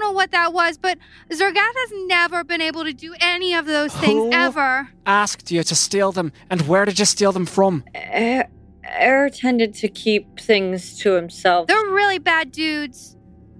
I 0.10 0.12
don't 0.12 0.16
know 0.16 0.22
what 0.22 0.32
that 0.32 0.54
was, 0.54 0.78
but 0.80 0.98
Zergath 1.30 1.76
has 1.76 1.92
never 2.08 2.44
been 2.44 2.62
able 2.62 2.84
to 2.84 2.94
do 2.94 3.14
any 3.22 3.54
of 3.54 3.68
those 3.68 3.94
things 3.94 4.14
Who? 4.14 4.34
ever. 4.34 4.90
Asked 5.06 5.52
you 5.52 5.62
to 5.62 5.76
steal 5.76 6.12
them, 6.12 6.32
and 6.50 6.68
where 6.68 6.84
did 6.86 6.98
you 6.98 7.06
steal 7.06 7.32
them 7.32 7.46
from? 7.46 7.84
Air, 7.94 8.50
Air 8.84 9.30
tended 9.30 9.76
to 9.76 9.88
keep 9.88 10.40
things 10.40 10.98
to 11.02 11.12
himself. 11.12 11.68
They're 11.68 11.78
really 11.92 12.18
bad 12.18 12.52
dudes. 12.52 13.18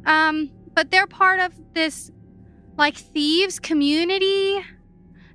Um, 0.08 0.50
but 0.74 0.90
they're 0.90 1.06
part 1.06 1.40
of 1.40 1.54
this 1.76 2.10
like 2.78 2.98
thieves 2.98 3.60
community. 3.60 4.66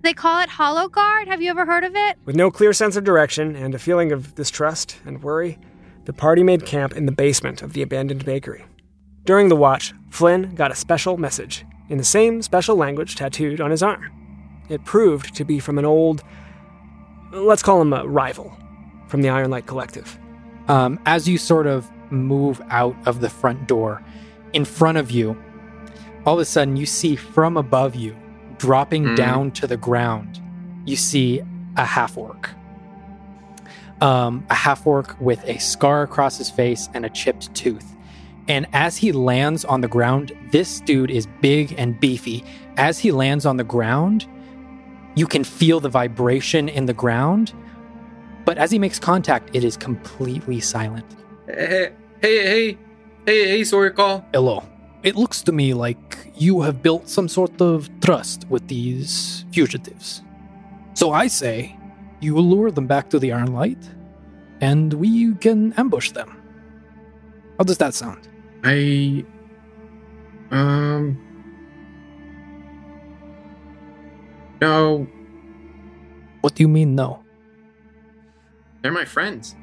They 0.02 0.14
call 0.14 0.40
it 0.40 0.48
Hollow 0.48 0.88
Guard. 0.88 1.28
Have 1.28 1.40
you 1.40 1.50
ever 1.50 1.64
heard 1.64 1.84
of 1.84 1.94
it? 1.94 2.18
With 2.24 2.34
no 2.34 2.50
clear 2.50 2.72
sense 2.72 2.96
of 2.96 3.04
direction 3.04 3.54
and 3.54 3.72
a 3.72 3.78
feeling 3.78 4.10
of 4.10 4.34
distrust 4.34 4.96
and 5.06 5.22
worry, 5.22 5.58
the 6.06 6.12
party 6.12 6.42
made 6.42 6.66
camp 6.66 6.96
in 6.96 7.06
the 7.06 7.12
basement 7.12 7.62
of 7.62 7.72
the 7.72 7.82
abandoned 7.82 8.24
bakery. 8.24 8.64
During 9.24 9.48
the 9.48 9.56
watch, 9.56 9.94
Flynn 10.10 10.54
got 10.54 10.70
a 10.70 10.74
special 10.74 11.16
message 11.16 11.64
in 11.88 11.98
the 11.98 12.04
same 12.04 12.42
special 12.42 12.76
language 12.76 13.14
tattooed 13.16 13.60
on 13.60 13.70
his 13.70 13.82
arm. 13.82 14.10
It 14.68 14.84
proved 14.84 15.34
to 15.36 15.44
be 15.44 15.58
from 15.60 15.78
an 15.78 15.84
old, 15.84 16.22
let's 17.32 17.62
call 17.62 17.80
him 17.80 17.92
a 17.92 18.06
rival, 18.06 18.56
from 19.08 19.22
the 19.22 19.28
Iron 19.28 19.50
Light 19.50 19.66
Collective. 19.66 20.18
Um, 20.68 20.98
as 21.06 21.28
you 21.28 21.36
sort 21.38 21.66
of 21.66 21.90
move 22.10 22.60
out 22.70 22.96
of 23.06 23.20
the 23.20 23.28
front 23.30 23.66
door, 23.68 24.02
in 24.52 24.64
front 24.64 24.98
of 24.98 25.10
you, 25.10 25.36
all 26.24 26.34
of 26.34 26.40
a 26.40 26.44
sudden 26.44 26.76
you 26.76 26.86
see 26.86 27.16
from 27.16 27.56
above 27.56 27.94
you, 27.94 28.16
dropping 28.58 29.04
Mm. 29.04 29.16
down 29.16 29.50
to 29.52 29.66
the 29.66 29.76
ground, 29.76 30.40
you 30.86 30.96
see 30.96 31.42
a 31.76 31.84
half 31.84 32.16
orc. 32.16 32.50
Um, 34.00 34.46
a 34.50 34.54
half 34.54 34.86
orc 34.86 35.16
with 35.20 35.42
a 35.44 35.58
scar 35.58 36.02
across 36.02 36.38
his 36.38 36.50
face 36.50 36.88
and 36.94 37.04
a 37.04 37.10
chipped 37.10 37.54
tooth. 37.54 37.93
And 38.46 38.66
as 38.72 38.96
he 38.96 39.12
lands 39.12 39.64
on 39.64 39.80
the 39.80 39.88
ground, 39.88 40.32
this 40.50 40.80
dude 40.80 41.10
is 41.10 41.26
big 41.40 41.74
and 41.78 41.98
beefy. 41.98 42.44
As 42.76 42.98
he 42.98 43.10
lands 43.10 43.46
on 43.46 43.56
the 43.56 43.64
ground, 43.64 44.26
you 45.14 45.26
can 45.26 45.44
feel 45.44 45.80
the 45.80 45.88
vibration 45.88 46.68
in 46.68 46.86
the 46.86 46.92
ground. 46.92 47.52
But 48.44 48.58
as 48.58 48.70
he 48.70 48.78
makes 48.78 48.98
contact, 48.98 49.50
it 49.54 49.64
is 49.64 49.76
completely 49.76 50.60
silent. 50.60 51.06
Hey, 51.46 51.92
hey, 52.20 52.42
hey, 52.42 52.78
hey, 53.24 53.48
hey, 53.48 53.64
sorry, 53.64 53.92
call. 53.92 54.26
Hello. 54.34 54.62
It 55.02 55.16
looks 55.16 55.42
to 55.42 55.52
me 55.52 55.74
like 55.74 56.32
you 56.34 56.62
have 56.62 56.82
built 56.82 57.08
some 57.08 57.28
sort 57.28 57.60
of 57.60 57.88
trust 58.00 58.46
with 58.48 58.68
these 58.68 59.44
fugitives. 59.52 60.22
So 60.94 61.12
I 61.12 61.26
say 61.26 61.78
you 62.20 62.38
lure 62.38 62.70
them 62.70 62.86
back 62.86 63.10
to 63.10 63.18
the 63.18 63.32
Iron 63.32 63.52
Light, 63.52 63.90
and 64.60 64.92
we 64.94 65.34
can 65.34 65.72
ambush 65.74 66.12
them. 66.12 66.40
How 67.58 67.64
does 67.64 67.78
that 67.78 67.94
sound? 67.94 68.28
I. 68.64 69.24
Um. 70.50 71.20
No, 74.60 75.06
What 76.40 76.54
do 76.54 76.62
you 76.62 76.68
mean, 76.68 76.94
no? 76.94 77.20
they're 78.82 78.92
my 78.92 79.04
friends. 79.04 79.56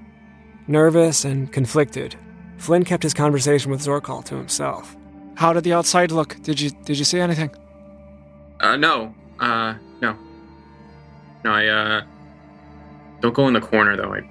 Nervous 0.67 1.25
and 1.25 1.51
conflicted, 1.51 2.15
Flynn 2.57 2.83
kept 2.83 3.01
his 3.03 3.13
conversation 3.13 3.71
with 3.71 3.81
Zorkal 3.81 4.23
to 4.25 4.35
himself. 4.35 4.95
How 5.35 5.53
did 5.53 5.63
the 5.63 5.73
outside 5.73 6.11
look? 6.11 6.35
Did 6.43 6.59
you 6.59 6.69
did 6.85 6.97
you 6.99 7.05
see 7.05 7.19
anything? 7.19 7.49
Uh, 8.59 8.77
no. 8.77 9.15
Uh, 9.39 9.75
no. 10.01 10.15
No, 11.43 11.51
I, 11.51 11.65
uh. 11.67 12.01
Don't 13.21 13.33
go 13.33 13.47
in 13.47 13.53
the 13.53 13.61
corner, 13.61 13.95
though. 13.97 14.13
I 14.13 14.21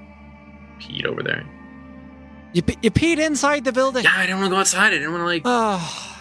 peed 0.80 1.04
over 1.06 1.22
there. 1.22 1.44
You 2.52 2.62
pe- 2.62 2.76
you 2.82 2.90
peed 2.90 3.18
inside 3.18 3.64
the 3.64 3.72
building. 3.72 4.04
Yeah, 4.04 4.12
I 4.14 4.22
didn't 4.26 4.40
want 4.40 4.50
to 4.50 4.56
go 4.56 4.60
outside. 4.60 4.88
I 4.88 4.90
didn't 4.90 5.12
want 5.12 5.22
to, 5.22 5.26
like. 5.26 5.42
Oh, 5.44 6.16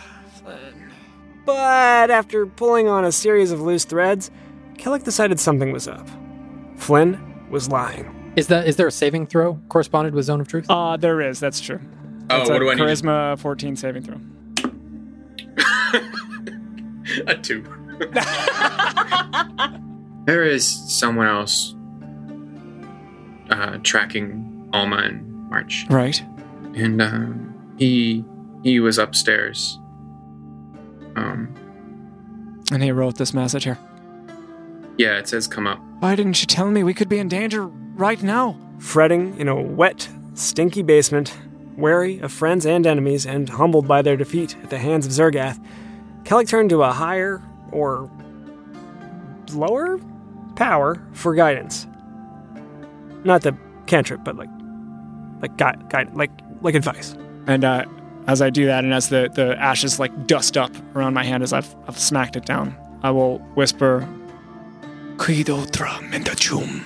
But 1.46 2.12
after 2.12 2.46
pulling 2.46 2.88
on 2.88 3.04
a 3.06 3.12
series 3.12 3.52
of 3.52 3.62
loose 3.62 3.86
threads, 3.86 4.30
Kellic 4.76 5.04
decided 5.04 5.40
something 5.40 5.72
was 5.72 5.88
up. 5.88 6.08
Flynn 6.78 7.18
was 7.50 7.70
lying. 7.70 8.16
Is 8.36 8.48
that 8.48 8.68
is 8.68 8.76
there 8.76 8.88
a 8.88 8.92
saving 8.92 9.26
throw 9.26 9.60
corresponded 9.70 10.14
with 10.14 10.26
Zone 10.26 10.40
of 10.42 10.48
Truth? 10.48 10.68
Uh, 10.70 10.98
there 10.98 11.20
is. 11.22 11.40
That's 11.40 11.60
true. 11.60 11.80
Oh, 12.30 12.38
That's 12.38 12.50
what 12.50 12.58
a 12.58 12.60
do 12.60 12.70
I 12.70 12.76
need? 12.76 12.82
Charisma 12.84 13.40
14 13.40 13.76
saving 13.76 14.04
throw. 14.04 14.22
a 17.28 17.36
two. 17.36 17.64
there 20.26 20.44
is 20.44 20.68
someone 20.68 21.28
else 21.28 21.76
uh, 23.50 23.78
tracking 23.84 24.70
Alma 24.74 24.98
and 24.98 25.26
March, 25.50 25.86
Right. 25.90 26.24
and 26.76 27.02
um, 27.02 27.74
he 27.78 28.24
he 28.64 28.80
was 28.80 28.98
upstairs. 28.98 29.80
Um, 31.16 31.54
And 32.72 32.84
he 32.84 32.92
wrote 32.92 33.16
this 33.18 33.34
message 33.34 33.64
here. 33.64 33.78
yeah, 34.98 35.18
it 35.18 35.28
says 35.28 35.48
come 35.48 35.66
up. 35.68 35.80
Why 36.00 36.16
didn't 36.16 36.42
you 36.42 36.46
tell 36.48 36.70
me 36.70 36.84
we 36.84 36.94
could 36.94 37.10
be 37.10 37.20
in 37.20 37.28
danger 37.28 37.66
right 37.68 38.22
now? 38.22 38.58
Fretting 38.80 39.38
in 39.38 39.48
a 39.48 39.60
wet, 39.62 40.08
stinky 40.36 40.84
basement, 40.84 41.36
wary 41.78 42.20
of 42.20 42.32
friends 42.32 42.66
and 42.66 42.86
enemies, 42.86 43.26
and 43.26 43.50
humbled 43.50 43.88
by 43.88 44.02
their 44.02 44.16
defeat 44.18 44.56
at 44.64 44.70
the 44.70 44.78
hands 44.78 45.06
of 45.06 45.12
Zergath, 45.12 45.60
Kellic 46.24 46.48
turned 46.48 46.70
to 46.70 46.84
a 46.84 46.92
higher 46.92 47.42
or 47.72 48.10
lower 49.54 50.00
power 50.56 51.02
for 51.14 51.34
guidance. 51.34 51.88
Not 53.24 53.42
the 53.42 53.56
cantrip, 53.88 54.24
but 54.24 54.36
like, 54.38 54.50
like 55.42 55.58
guide, 55.58 55.90
guide, 55.90 56.16
like, 56.16 56.32
like 56.62 56.76
advice. 56.76 57.16
And 57.48 57.64
uh, 57.64 57.86
as 58.28 58.42
I 58.42 58.50
do 58.50 58.66
that, 58.68 58.84
and 58.84 58.94
as 58.94 59.10
the, 59.10 59.30
the 59.34 59.58
ashes 59.60 60.00
like 60.00 60.28
dust 60.28 60.58
up 60.58 60.72
around 60.96 61.14
my 61.14 61.24
hand 61.24 61.44
as 61.44 61.54
I've, 61.54 61.74
I've 61.88 61.98
smacked 61.98 62.36
it 62.36 62.46
down, 62.46 62.76
I 63.02 63.12
will 63.12 63.40
whisper, 63.56 64.08
Quid 65.18 65.50
ultra 65.50 65.88
mentachum, 65.88 66.84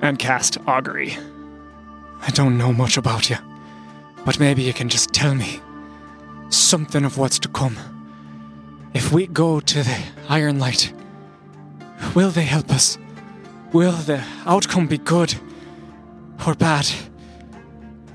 and 0.00 0.18
cast 0.18 0.58
augury. 0.66 1.16
I 2.20 2.30
don't 2.30 2.58
know 2.58 2.72
much 2.72 2.96
about 2.96 3.30
you, 3.30 3.36
but 4.24 4.38
maybe 4.38 4.62
you 4.62 4.72
can 4.72 4.88
just 4.88 5.12
tell 5.12 5.34
me 5.34 5.60
something 6.50 7.04
of 7.04 7.18
what's 7.18 7.38
to 7.40 7.48
come. 7.48 7.76
If 8.94 9.10
we 9.10 9.26
go 9.26 9.58
to 9.58 9.82
the 9.82 9.98
Iron 10.28 10.58
Light, 10.58 10.92
will 12.14 12.30
they 12.30 12.44
help 12.44 12.70
us? 12.70 12.98
Will 13.72 13.92
the 13.92 14.22
outcome 14.44 14.86
be 14.86 14.98
good 14.98 15.34
or 16.46 16.54
bad? 16.54 16.86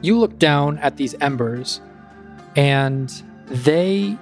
you 0.01 0.17
look 0.17 0.37
down 0.39 0.77
at 0.79 0.97
these 0.97 1.15
embers 1.21 1.81
and 2.55 3.23
they 3.47 4.17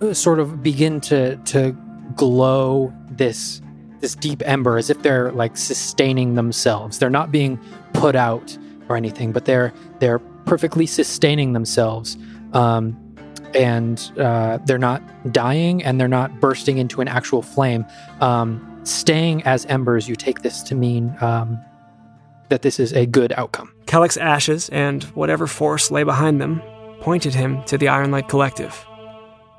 uh, 0.00 0.12
sort 0.14 0.38
of 0.38 0.62
begin 0.62 1.00
to 1.00 1.36
to 1.38 1.76
glow 2.16 2.92
this 3.10 3.60
this 4.00 4.14
deep 4.14 4.42
ember 4.44 4.76
as 4.76 4.90
if 4.90 5.02
they're 5.02 5.32
like 5.32 5.56
sustaining 5.56 6.34
themselves 6.34 6.98
they're 6.98 7.10
not 7.10 7.32
being 7.32 7.58
put 7.92 8.14
out 8.14 8.56
or 8.88 8.96
anything 8.96 9.32
but 9.32 9.44
they're 9.44 9.72
they're 9.98 10.18
perfectly 10.46 10.86
sustaining 10.86 11.54
themselves 11.54 12.16
um, 12.52 12.96
and 13.54 14.12
uh, 14.18 14.58
they're 14.66 14.78
not 14.78 15.02
dying 15.32 15.82
and 15.82 16.00
they're 16.00 16.06
not 16.06 16.40
bursting 16.40 16.78
into 16.78 17.00
an 17.00 17.08
actual 17.08 17.40
flame 17.40 17.84
um, 18.20 18.80
staying 18.84 19.42
as 19.44 19.64
embers 19.66 20.08
you 20.08 20.14
take 20.14 20.42
this 20.42 20.62
to 20.62 20.74
mean 20.74 21.16
um, 21.20 21.58
that 22.54 22.62
this 22.62 22.78
is 22.78 22.92
a 22.92 23.04
good 23.04 23.32
outcome 23.36 23.74
Kellic's 23.86 24.16
ashes 24.16 24.68
and 24.68 25.02
whatever 25.16 25.48
force 25.48 25.90
lay 25.90 26.04
behind 26.04 26.40
them 26.40 26.62
pointed 27.00 27.34
him 27.34 27.64
to 27.64 27.76
the 27.76 27.86
Ironlight 27.86 28.28
Collective. 28.28 28.86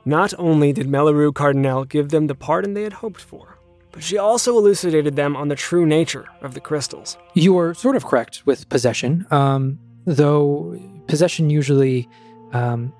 Not 0.05 0.33
only 0.37 0.71
did 0.71 0.87
Melaru 0.87 1.33
Cardinal 1.33 1.83
give 1.83 2.09
them 2.09 2.27
the 2.27 2.35
pardon 2.35 2.73
they 2.73 2.83
had 2.83 2.93
hoped 2.93 3.19
for, 3.21 3.59
but 3.91 4.01
she 4.01 4.17
also 4.17 4.57
elucidated 4.57 5.17
them 5.17 5.35
on 5.35 5.49
the 5.49 5.55
true 5.55 5.85
nature 5.85 6.25
of 6.41 6.53
the 6.53 6.61
crystals. 6.61 7.17
You 7.33 7.57
are 7.59 7.73
sort 7.73 7.97
of 7.97 8.05
correct 8.05 8.43
with 8.45 8.67
possession, 8.69 9.27
um, 9.29 9.77
though 10.05 10.79
possession 11.07 11.49
usually 11.49 12.07
um, 12.53 12.93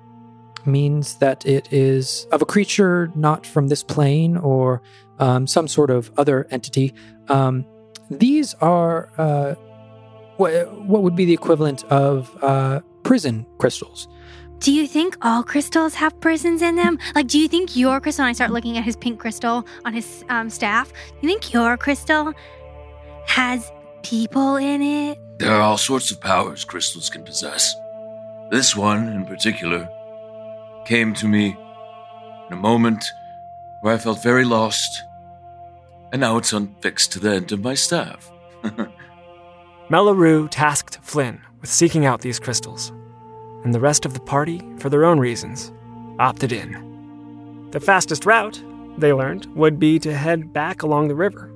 means 0.66 1.16
that 1.16 1.46
it 1.46 1.72
is 1.72 2.26
of 2.32 2.42
a 2.42 2.46
creature 2.46 3.10
not 3.14 3.46
from 3.46 3.68
this 3.68 3.82
plane 3.82 4.36
or 4.36 4.82
um, 5.18 5.46
some 5.46 5.66
sort 5.66 5.90
of 5.90 6.10
other 6.18 6.46
entity. 6.50 6.92
Um, 7.28 7.64
these 8.10 8.54
are 8.54 9.10
uh, 9.18 9.54
what, 10.36 10.72
what 10.72 11.02
would 11.02 11.16
be 11.16 11.24
the 11.24 11.32
equivalent 11.32 11.84
of 11.84 12.36
uh, 12.42 12.80
prison 13.02 13.46
crystals. 13.58 14.08
Do 14.58 14.72
you 14.72 14.86
think 14.86 15.16
all 15.22 15.42
crystals 15.42 15.94
have 15.94 16.18
prisons 16.20 16.62
in 16.62 16.76
them? 16.76 16.98
Like, 17.14 17.28
do 17.28 17.38
you 17.38 17.46
think 17.46 17.76
your 17.76 18.00
crystal, 18.00 18.24
and 18.24 18.30
I 18.30 18.32
start 18.32 18.50
looking 18.50 18.78
at 18.78 18.84
his 18.84 18.96
pink 18.96 19.20
crystal 19.20 19.66
on 19.84 19.92
his 19.92 20.24
um, 20.28 20.48
staff, 20.48 20.92
do 20.92 21.18
you 21.20 21.28
think 21.28 21.52
your 21.52 21.76
crystal 21.76 22.32
has 23.26 23.70
people 24.02 24.56
in 24.56 24.82
it? 24.82 25.18
There 25.38 25.52
are 25.52 25.60
all 25.60 25.76
sorts 25.76 26.10
of 26.10 26.20
powers 26.20 26.64
crystals 26.64 27.10
can 27.10 27.22
possess. 27.22 27.74
This 28.50 28.74
one, 28.74 29.08
in 29.08 29.26
particular, 29.26 29.88
came 30.86 31.12
to 31.14 31.28
me 31.28 31.56
in 32.46 32.52
a 32.52 32.56
moment 32.56 33.04
where 33.82 33.94
I 33.94 33.98
felt 33.98 34.22
very 34.22 34.44
lost, 34.44 35.02
and 36.12 36.20
now 36.20 36.38
it's 36.38 36.52
unfixed 36.52 37.12
to 37.12 37.18
the 37.20 37.34
end 37.34 37.52
of 37.52 37.60
my 37.60 37.74
staff. 37.74 38.32
Melaru 39.88 40.48
tasked 40.50 40.98
Flynn 41.04 41.40
with 41.60 41.70
seeking 41.70 42.04
out 42.04 42.20
these 42.20 42.40
crystals, 42.40 42.92
and 43.62 43.72
the 43.72 43.78
rest 43.78 44.04
of 44.04 44.14
the 44.14 44.20
party, 44.20 44.60
for 44.78 44.90
their 44.90 45.04
own 45.04 45.20
reasons, 45.20 45.72
opted 46.18 46.50
in. 46.50 47.68
The 47.70 47.78
fastest 47.78 48.26
route, 48.26 48.60
they 48.98 49.12
learned, 49.12 49.46
would 49.54 49.78
be 49.78 50.00
to 50.00 50.12
head 50.12 50.52
back 50.52 50.82
along 50.82 51.06
the 51.06 51.14
river. 51.14 51.52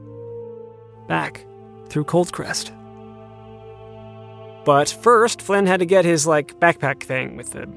Back 1.08 1.44
through 1.88 2.04
Coldcrest. 2.04 2.70
But 4.64 4.90
first, 4.90 5.42
Flynn 5.42 5.66
had 5.66 5.80
to 5.80 5.86
get 5.86 6.04
his 6.04 6.24
like 6.24 6.60
backpack 6.60 7.02
thing 7.02 7.36
with 7.36 7.50
the 7.50 7.68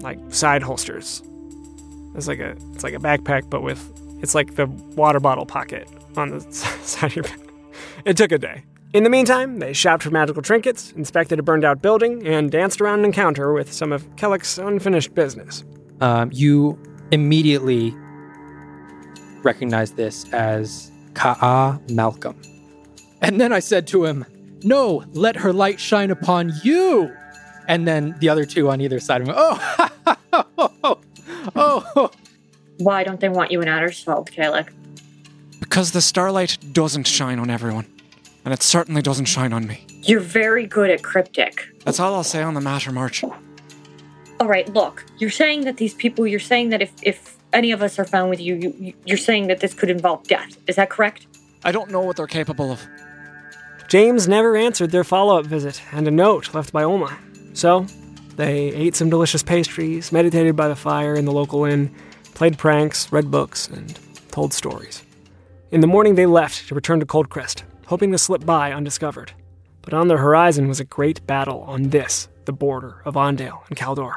like 0.00 0.18
side 0.28 0.62
holsters. 0.62 1.22
It's 2.14 2.28
like 2.28 2.40
a 2.40 2.50
it's 2.74 2.84
like 2.84 2.94
a 2.94 2.98
backpack, 2.98 3.48
but 3.48 3.62
with 3.62 3.80
it's 4.22 4.34
like 4.34 4.56
the 4.56 4.66
water 4.66 5.20
bottle 5.20 5.46
pocket 5.46 5.88
on 6.18 6.30
the 6.30 6.40
side 6.50 7.12
of 7.12 7.16
your 7.16 7.22
back. 7.24 7.40
It 8.04 8.18
took 8.18 8.32
a 8.32 8.38
day. 8.38 8.64
In 8.92 9.04
the 9.04 9.10
meantime, 9.10 9.58
they 9.58 9.72
shopped 9.72 10.02
for 10.02 10.10
magical 10.10 10.42
trinkets, 10.42 10.92
inspected 10.92 11.38
a 11.38 11.42
burned 11.42 11.64
out 11.64 11.80
building, 11.80 12.26
and 12.26 12.50
danced 12.50 12.78
around 12.78 12.98
an 12.98 13.04
encounter 13.06 13.54
with 13.54 13.72
some 13.72 13.90
of 13.90 14.04
Kellic's 14.16 14.58
unfinished 14.58 15.14
business. 15.14 15.64
Um, 16.02 16.30
you 16.30 16.78
immediately 17.10 17.96
recognize 19.42 19.92
this 19.92 20.30
as 20.34 20.90
Ka'a 21.14 21.80
Malcolm. 21.90 22.36
And 23.22 23.40
then 23.40 23.50
I 23.50 23.60
said 23.60 23.86
to 23.88 24.04
him, 24.04 24.26
No, 24.62 25.04
let 25.12 25.36
her 25.36 25.54
light 25.54 25.80
shine 25.80 26.10
upon 26.10 26.52
you. 26.62 27.16
And 27.68 27.88
then 27.88 28.14
the 28.18 28.28
other 28.28 28.44
two 28.44 28.68
on 28.68 28.82
either 28.82 29.00
side 29.00 29.22
of 29.22 29.28
him, 29.28 29.34
Oh, 29.38 29.88
oh, 30.58 31.00
oh, 31.56 32.10
Why 32.76 33.04
don't 33.04 33.20
they 33.20 33.30
want 33.30 33.50
you 33.52 33.62
in 33.62 33.68
Addersfeld, 33.68 34.28
Kalek? 34.28 34.68
Because 35.60 35.92
the 35.92 36.02
starlight 36.02 36.58
doesn't 36.74 37.06
shine 37.06 37.38
on 37.38 37.48
everyone. 37.48 37.86
And 38.44 38.52
it 38.52 38.62
certainly 38.62 39.02
doesn't 39.02 39.26
shine 39.26 39.52
on 39.52 39.66
me. 39.66 39.86
You're 40.02 40.20
very 40.20 40.66
good 40.66 40.90
at 40.90 41.02
cryptic. 41.02 41.64
That's 41.84 42.00
all 42.00 42.14
I'll 42.14 42.24
say 42.24 42.42
on 42.42 42.54
the 42.54 42.60
matter, 42.60 42.90
March. 42.90 43.22
All 44.40 44.48
right, 44.48 44.68
look, 44.72 45.04
you're 45.18 45.30
saying 45.30 45.64
that 45.64 45.76
these 45.76 45.94
people, 45.94 46.26
you're 46.26 46.40
saying 46.40 46.70
that 46.70 46.82
if, 46.82 46.92
if 47.02 47.36
any 47.52 47.70
of 47.70 47.82
us 47.82 47.98
are 47.98 48.04
found 48.04 48.30
with 48.30 48.40
you, 48.40 48.56
you, 48.56 48.74
you- 48.78 48.94
you're 49.04 49.16
saying 49.18 49.46
that 49.46 49.60
this 49.60 49.74
could 49.74 49.90
involve 49.90 50.26
death. 50.26 50.56
Is 50.66 50.76
that 50.76 50.90
correct? 50.90 51.26
I 51.64 51.70
don't 51.70 51.90
know 51.90 52.00
what 52.00 52.16
they're 52.16 52.26
capable 52.26 52.72
of. 52.72 52.80
James 53.88 54.26
never 54.26 54.56
answered 54.56 54.90
their 54.90 55.04
follow 55.04 55.38
up 55.38 55.46
visit 55.46 55.80
and 55.92 56.08
a 56.08 56.10
note 56.10 56.52
left 56.54 56.72
by 56.72 56.82
Olma. 56.82 57.16
So, 57.52 57.86
they 58.36 58.72
ate 58.72 58.96
some 58.96 59.10
delicious 59.10 59.42
pastries, 59.42 60.10
meditated 60.10 60.56
by 60.56 60.66
the 60.68 60.74
fire 60.76 61.14
in 61.14 61.26
the 61.26 61.32
local 61.32 61.64
inn, 61.64 61.94
played 62.34 62.56
pranks, 62.58 63.12
read 63.12 63.30
books, 63.30 63.68
and 63.68 63.96
told 64.32 64.52
stories. 64.54 65.02
In 65.70 65.80
the 65.82 65.86
morning, 65.86 66.14
they 66.16 66.26
left 66.26 66.66
to 66.68 66.74
return 66.74 66.98
to 67.00 67.06
Coldcrest, 67.06 67.62
hoping 67.92 68.10
to 68.10 68.16
slip 68.16 68.46
by 68.46 68.72
undiscovered. 68.72 69.32
But 69.82 69.92
on 69.92 70.08
the 70.08 70.16
horizon 70.16 70.66
was 70.66 70.80
a 70.80 70.84
great 70.86 71.26
battle 71.26 71.60
on 71.64 71.90
this, 71.90 72.26
the 72.46 72.52
border 72.54 73.02
of 73.04 73.16
Ondale 73.16 73.68
and 73.68 73.76
Caldor. 73.76 74.14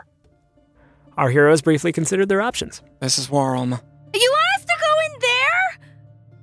Our 1.17 1.29
heroes 1.29 1.61
briefly 1.61 1.91
considered 1.91 2.29
their 2.29 2.41
options. 2.41 2.81
This 3.01 3.19
is 3.19 3.29
war, 3.29 3.53
Alma. 3.53 3.81
You 4.13 4.31
want 4.31 4.61
us 4.61 4.65
to 4.65 4.75
go 4.79 4.93
in 5.05 5.19
there? 5.19 5.89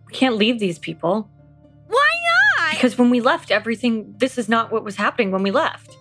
We 0.06 0.12
can't 0.12 0.36
leave 0.36 0.58
these 0.58 0.78
people. 0.78 1.30
Why 1.86 2.10
not? 2.58 2.72
Because 2.72 2.98
when 2.98 3.08
we 3.08 3.22
left, 3.22 3.50
everything, 3.50 4.14
this 4.18 4.36
is 4.36 4.50
not 4.50 4.70
what 4.70 4.84
was 4.84 4.96
happening 4.96 5.30
when 5.30 5.42
we 5.42 5.50
left. 5.50 5.96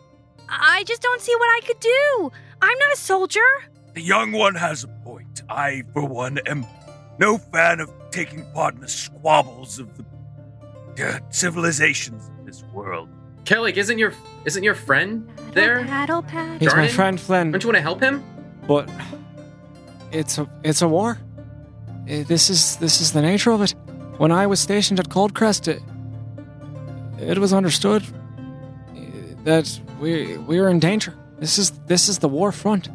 I 0.49 0.83
just 0.83 1.01
don't 1.01 1.21
see 1.21 1.33
what 1.37 1.47
I 1.47 1.65
could 1.65 1.79
do. 1.79 2.31
I'm 2.61 2.77
not 2.77 2.91
a 2.91 2.97
soldier. 2.97 3.47
The 3.93 4.01
young 4.01 4.33
one 4.33 4.55
has 4.55 4.83
a 4.83 4.89
point. 4.89 5.43
I, 5.49 5.83
for 5.93 6.05
one, 6.05 6.39
am 6.39 6.65
no 7.19 7.37
fan 7.37 7.79
of 7.79 7.89
taking 8.11 8.43
part 8.51 8.75
in 8.75 8.81
the 8.81 8.89
squabbles 8.89 9.79
of 9.79 9.95
the 9.95 10.03
civilizations 11.29 12.29
of 12.39 12.45
this 12.45 12.63
world. 12.73 13.09
Kellic, 13.43 13.77
isn't 13.77 13.97
your 13.97 14.13
isn't 14.45 14.63
your 14.63 14.75
friend 14.75 15.27
there? 15.53 15.83
Paddle 15.85 16.21
paddle. 16.23 16.59
He's 16.59 16.73
my 16.75 16.87
Darnan? 16.87 16.91
friend 16.95 17.19
Flynn, 17.19 17.51
Don't 17.51 17.63
you 17.63 17.67
want 17.69 17.77
to 17.77 17.81
help 17.81 18.01
him? 18.01 18.23
but 18.67 18.89
it's 20.11 20.37
a 20.37 20.47
it's 20.63 20.81
a 20.81 20.87
war. 20.87 21.17
Uh, 22.09 22.23
This 22.27 22.49
is 22.49 22.77
this 22.77 23.01
is 23.01 23.11
the 23.11 23.21
nature 23.21 23.51
of 23.51 23.61
it. 23.61 23.73
When 24.17 24.31
I 24.31 24.45
was 24.47 24.59
stationed 24.59 24.99
at 24.99 25.09
Coldcrest, 25.09 25.67
it, 25.67 25.81
it 27.19 27.37
was 27.39 27.51
understood 27.53 28.03
uh, 28.03 28.99
that 29.43 29.79
we 29.99 30.37
we 30.37 30.59
were 30.61 30.69
in 30.69 30.79
danger. 30.79 31.13
This 31.39 31.57
is 31.57 31.71
this 31.87 32.07
is 32.09 32.19
the 32.19 32.27
war 32.29 32.51
front. 32.51 32.89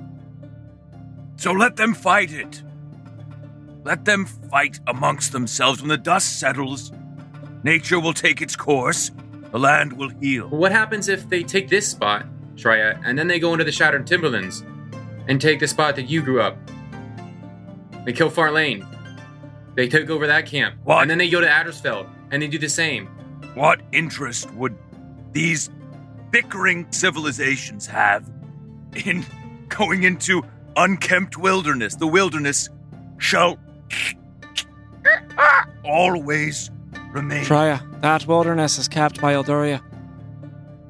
So 1.37 1.53
let 1.53 1.77
them 1.77 1.95
fight 1.95 2.33
it. 2.33 2.63
Let 3.85 4.05
them 4.05 4.27
fight 4.51 4.81
amongst 4.87 5.33
themselves. 5.33 5.81
When 5.81 5.89
the 5.89 5.99
dust 5.99 6.39
settles, 6.41 6.93
nature 7.67 7.99
will 7.99 8.15
take 8.15 8.41
its 8.41 8.55
course, 8.55 9.11
the 9.51 9.59
land 9.59 9.93
will 9.93 10.09
heal. 10.21 10.49
What 10.49 10.71
happens 10.71 11.09
if 11.09 11.29
they 11.29 11.43
take 11.43 11.69
this 11.69 11.91
spot, 11.91 12.25
Shreya, 12.55 13.03
and 13.05 13.19
then 13.19 13.27
they 13.27 13.41
go 13.41 13.53
into 13.53 13.65
the 13.65 13.73
Shattered 13.73 14.07
Timberlands 14.07 14.63
and 15.27 15.41
take 15.41 15.59
the 15.59 15.67
spot 15.67 15.97
that 15.97 16.09
you 16.09 16.23
grew 16.23 16.41
up? 16.41 16.57
They 18.05 18.13
kill 18.13 18.31
Farlane. 18.31 18.87
They 19.75 19.89
take 19.89 20.09
over 20.09 20.29
that 20.29 20.47
camp. 20.47 20.77
What? 20.85 21.03
And 21.03 21.11
then 21.11 21.19
they 21.19 21.29
go 21.29 21.41
to 21.41 21.47
Addersfeld 21.47 22.09
and 22.31 22.41
they 22.41 22.47
do 22.47 22.57
the 22.57 22.69
same. 22.69 23.09
What 23.55 23.81
interest 23.91 24.49
would 24.55 24.79
these 25.33 25.69
bickering 26.31 26.87
civilizations 26.93 27.85
have 27.89 28.31
in 29.05 29.27
going 29.69 30.05
into 30.05 30.45
unkempt 30.77 31.37
wilderness? 31.37 31.97
The 31.97 32.07
wilderness 32.07 32.69
shall 33.19 33.59
always 35.85 36.71
remain. 37.17 37.45
Traya, 37.45 37.81
that 38.03 38.27
wilderness 38.27 38.79
is 38.79 38.89
capped 38.89 39.21
by 39.21 39.33
Eldoria. 39.33 39.83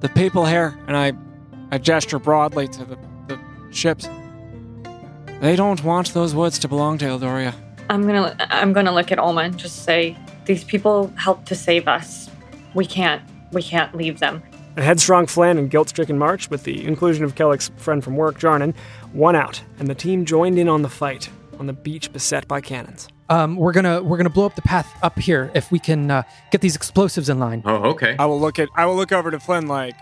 The 0.01 0.09
people 0.11 0.45
here, 0.45 0.79
and 0.87 0.97
I, 0.97 1.13
I 1.71 1.79
gesture 1.79 2.19
broadly 2.19 2.69
to 2.69 2.85
the, 2.85 2.99
the 3.29 3.41
ships. 3.71 4.09
They 5.41 5.57
don't 5.57 5.83
want 5.83 6.13
those 6.13 6.35
woods 6.35 6.59
to 6.61 6.69
belong 6.69 6.99
to 6.99 7.07
Eldoria. 7.07 7.55
I'm 7.89 8.07
gonna 8.07 8.37
I'm 8.51 8.73
gonna 8.73 8.93
look 8.93 9.13
at 9.13 9.19
Olma 9.19 9.45
and 9.45 9.57
just 9.57 9.85
say 9.85 10.17
these 10.45 10.65
people 10.65 11.13
helped 11.17 11.47
to 11.47 11.55
save 11.55 11.87
us. 11.89 12.29
We 12.75 12.85
can't 12.85 13.23
we 13.53 13.63
can't 13.63 13.95
leave 13.95 14.19
them. 14.19 14.43
A 14.77 14.83
headstrong 14.83 15.27
Flynn 15.27 15.57
and 15.57 15.71
guilt 15.71 15.89
stricken 15.89 16.19
March, 16.19 16.51
with 16.51 16.65
the 16.65 16.85
inclusion 16.85 17.25
of 17.25 17.35
Kellic's 17.35 17.71
friend 17.77 18.05
from 18.05 18.17
work, 18.17 18.39
Jarnan, 18.39 18.75
won 19.15 19.35
out, 19.35 19.63
and 19.79 19.89
the 19.89 19.95
team 19.95 20.27
joined 20.27 20.59
in 20.59 20.69
on 20.69 20.83
the 20.83 20.91
fight 20.91 21.31
on 21.59 21.67
the 21.67 21.73
beach 21.73 22.13
beset 22.13 22.47
by 22.47 22.61
cannons. 22.61 23.09
Um, 23.29 23.57
we're 23.57 23.73
gonna 23.73 24.03
we're 24.03 24.17
gonna 24.17 24.31
blow 24.31 24.47
up 24.47 24.55
the 24.55 24.63
path 24.63 24.97
up 25.03 25.19
here 25.19 25.51
if 25.55 25.73
we 25.73 25.79
can 25.79 26.11
uh, 26.11 26.23
get 26.51 26.61
these 26.61 26.77
explosives 26.77 27.29
in 27.29 27.39
line. 27.39 27.63
Oh, 27.65 27.91
okay. 27.91 28.17
I 28.19 28.27
will 28.27 28.41
look 28.41 28.59
at. 28.59 28.69
I 28.75 28.87
will 28.87 28.97
look 28.97 29.13
over 29.13 29.31
to 29.31 29.41
Flynn 29.41 29.67
like, 29.67 29.95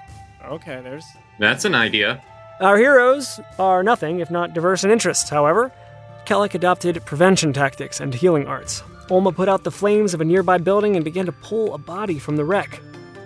okay, 0.44 0.80
there's. 0.82 1.04
That's 1.38 1.64
an 1.64 1.74
idea. 1.74 2.22
Our 2.60 2.76
heroes 2.76 3.40
are 3.58 3.82
nothing 3.82 4.20
if 4.20 4.30
not 4.30 4.54
diverse 4.54 4.84
in 4.84 4.90
interests, 4.90 5.28
however. 5.28 5.72
Kellic 6.26 6.54
adopted 6.54 7.04
prevention 7.04 7.52
tactics 7.52 8.00
and 8.00 8.14
healing 8.14 8.46
arts. 8.46 8.82
Olma 9.08 9.34
put 9.34 9.48
out 9.48 9.64
the 9.64 9.70
flames 9.70 10.14
of 10.14 10.20
a 10.20 10.24
nearby 10.24 10.58
building 10.58 10.96
and 10.96 11.04
began 11.04 11.26
to 11.26 11.32
pull 11.32 11.74
a 11.74 11.78
body 11.78 12.18
from 12.18 12.36
the 12.36 12.44
wreck. 12.44 12.80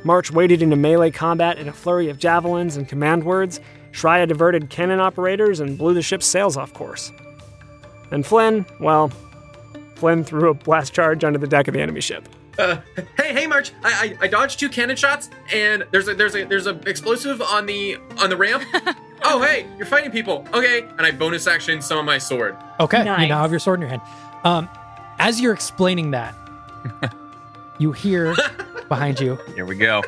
March 0.04 0.30
waded 0.30 0.62
into 0.62 0.76
melee 0.76 1.11
combat 1.11 1.58
in 1.58 1.68
a 1.68 1.72
flurry 1.72 2.08
of 2.08 2.18
javelins 2.18 2.76
and 2.76 2.88
command 2.88 3.24
words. 3.24 3.61
Shreya 3.92 4.26
diverted 4.26 4.70
cannon 4.70 5.00
operators 5.00 5.61
and 5.61 5.78
blew 5.78 5.94
the 5.94 6.02
ship's 6.02 6.26
sails 6.26 6.56
off 6.56 6.72
course. 6.72 7.12
And 8.11 8.24
Flynn, 8.24 8.64
well, 8.80 9.12
Flynn 9.98 10.24
threw 10.24 10.50
a 10.50 10.54
blast 10.54 10.92
charge 10.94 11.24
onto 11.24 11.38
the 11.38 11.46
deck 11.46 11.68
of 11.68 11.74
the 11.74 11.80
enemy 11.80 12.00
ship. 12.00 12.28
Uh, 12.58 12.76
hey, 13.16 13.32
hey, 13.32 13.46
March! 13.46 13.72
I, 13.84 14.16
I 14.20 14.24
I 14.24 14.28
dodged 14.28 14.58
two 14.58 14.68
cannon 14.68 14.96
shots, 14.96 15.30
and 15.52 15.84
there's 15.92 16.08
a 16.08 16.14
there's 16.14 16.34
a 16.34 16.44
there's 16.44 16.66
a 16.66 16.70
explosive 16.88 17.40
on 17.40 17.66
the 17.66 17.96
on 18.18 18.30
the 18.30 18.37
ramp. 18.37 18.64
oh, 19.24 19.40
hey, 19.42 19.66
you're 19.76 19.87
fighting 19.87 20.11
people. 20.11 20.44
Okay, 20.52 20.80
and 20.80 21.00
I 21.02 21.12
bonus 21.12 21.46
action 21.46 21.80
summon 21.80 22.04
my 22.04 22.18
sword. 22.18 22.56
Okay, 22.80 22.98
you 22.98 23.04
Nice. 23.04 23.28
now 23.28 23.42
have 23.42 23.50
your 23.52 23.61
sword 23.61 23.78
in 23.80 23.82
your 23.82 23.90
hand. 23.90 24.02
Um, 24.44 24.68
as 25.20 25.40
you're 25.40 25.52
explaining 25.52 26.11
that, 26.12 26.34
you 27.78 27.92
hear 27.92 28.34
behind 28.88 29.20
you 29.20 29.37
Here 29.54 29.64
we 29.64 29.76
go. 29.76 30.02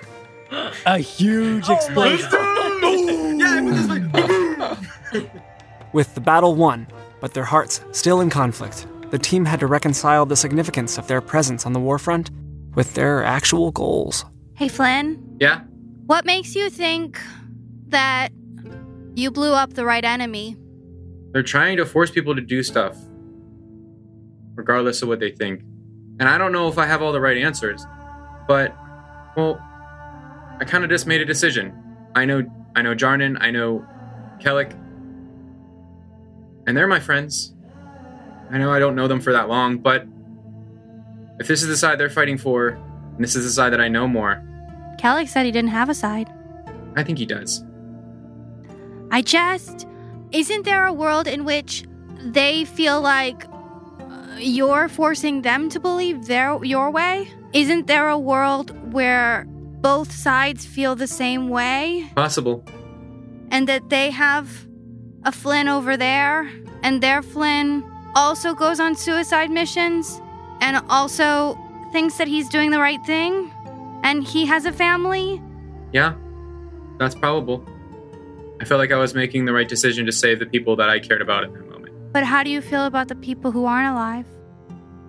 a 0.86 0.98
huge 0.98 1.68
explosion. 1.68 2.28
yeah, 2.32 3.60
this 3.62 3.88
way. 5.12 5.30
With 5.92 6.14
the 6.14 6.20
battle 6.20 6.54
won, 6.56 6.86
but 7.20 7.34
their 7.34 7.44
hearts 7.44 7.80
still 7.92 8.20
in 8.20 8.30
conflict, 8.30 8.86
the 9.10 9.18
team 9.18 9.44
had 9.44 9.60
to 9.60 9.66
reconcile 9.66 10.26
the 10.26 10.36
significance 10.36 10.98
of 10.98 11.06
their 11.06 11.20
presence 11.20 11.66
on 11.66 11.72
the 11.72 11.80
warfront 11.80 12.30
with 12.74 12.94
their 12.94 13.24
actual 13.24 13.70
goals. 13.72 14.24
Hey, 14.54 14.68
Flynn, 14.68 15.36
yeah. 15.40 15.60
what 16.06 16.24
makes 16.24 16.54
you 16.54 16.70
think 16.70 17.20
that 17.88 18.30
you 19.14 19.30
blew 19.30 19.52
up 19.52 19.74
the 19.74 19.84
right 19.84 20.04
enemy? 20.04 20.56
They're 21.32 21.42
trying 21.42 21.76
to 21.78 21.86
force 21.86 22.10
people 22.10 22.34
to 22.34 22.40
do 22.40 22.62
stuff, 22.62 22.96
regardless 24.54 25.02
of 25.02 25.08
what 25.08 25.20
they 25.20 25.30
think. 25.30 25.62
And 26.18 26.28
I 26.28 26.38
don't 26.38 26.52
know 26.52 26.68
if 26.68 26.78
I 26.78 26.86
have 26.86 27.02
all 27.02 27.12
the 27.12 27.20
right 27.20 27.36
answers, 27.36 27.84
but 28.46 28.76
well, 29.36 29.58
I 30.60 30.64
kind 30.66 30.84
of 30.84 30.90
just 30.90 31.06
made 31.06 31.20
a 31.20 31.24
decision. 31.24 31.72
I 32.14 32.24
know, 32.24 32.42
I 32.76 32.82
know 32.82 32.94
Jarnan, 32.94 33.38
I 33.40 33.50
know 33.50 33.84
Kellic, 34.40 34.72
and 36.66 36.76
they're 36.76 36.86
my 36.86 37.00
friends. 37.00 37.54
I 38.50 38.58
know 38.58 38.72
I 38.72 38.78
don't 38.78 38.94
know 38.96 39.08
them 39.08 39.20
for 39.20 39.32
that 39.32 39.48
long, 39.48 39.78
but 39.78 40.06
if 41.38 41.46
this 41.48 41.62
is 41.62 41.68
the 41.68 41.76
side 41.76 41.98
they're 41.98 42.10
fighting 42.10 42.36
for, 42.38 42.68
and 42.68 43.20
this 43.24 43.36
is 43.36 43.44
the 43.44 43.50
side 43.50 43.72
that 43.72 43.80
I 43.80 43.88
know 43.88 44.06
more, 44.08 44.42
Kellic 44.98 45.28
said 45.28 45.46
he 45.46 45.52
didn't 45.52 45.70
have 45.70 45.88
a 45.88 45.94
side. 45.94 46.28
I 46.96 47.02
think 47.02 47.18
he 47.18 47.26
does. 47.26 47.64
I 49.10 49.22
just. 49.22 49.86
Isn't 50.32 50.64
there 50.64 50.86
a 50.86 50.92
world 50.92 51.26
in 51.26 51.44
which 51.44 51.84
they 52.22 52.64
feel 52.64 53.00
like 53.00 53.44
uh, 54.00 54.36
you're 54.38 54.88
forcing 54.88 55.42
them 55.42 55.68
to 55.70 55.80
believe 55.80 56.26
their 56.26 56.62
your 56.64 56.90
way? 56.90 57.28
Isn't 57.52 57.86
there 57.88 58.08
a 58.08 58.18
world 58.18 58.92
where 58.92 59.44
both 59.80 60.12
sides 60.12 60.64
feel 60.66 60.94
the 60.94 61.06
same 61.06 61.48
way 61.48 62.08
Possible. 62.14 62.64
and 63.50 63.66
that 63.68 63.88
they 63.88 64.10
have 64.10 64.68
a 65.24 65.32
Flynn 65.32 65.66
over 65.68 65.96
there 65.96 66.48
and 66.82 67.02
their 67.02 67.22
Flynn 67.22 67.82
also 68.14 68.54
goes 68.54 68.80
on 68.80 68.94
suicide 68.94 69.50
missions 69.50 70.20
and 70.60 70.82
also 70.88 71.58
thinks 71.92 72.16
that 72.16 72.28
he's 72.28 72.48
doing 72.48 72.70
the 72.70 72.78
right 72.78 73.04
thing 73.04 73.50
and 74.02 74.24
he 74.24 74.46
has 74.46 74.64
a 74.64 74.72
family? 74.72 75.42
Yeah, 75.92 76.14
that's 76.98 77.14
probable. 77.14 77.66
I 78.60 78.64
felt 78.64 78.78
like 78.78 78.92
I 78.92 78.96
was 78.96 79.14
making 79.14 79.46
the 79.46 79.52
right 79.52 79.68
decision 79.68 80.06
to 80.06 80.12
save 80.12 80.38
the 80.38 80.46
people 80.46 80.76
that 80.76 80.90
I 80.90 81.00
cared 81.00 81.22
about 81.22 81.44
in 81.44 81.52
that 81.54 81.68
moment. 81.68 81.94
But 82.12 82.24
how 82.24 82.42
do 82.42 82.50
you 82.50 82.60
feel 82.60 82.84
about 82.84 83.08
the 83.08 83.14
people 83.14 83.50
who 83.50 83.64
aren't 83.64 83.88
alive? 83.88 84.26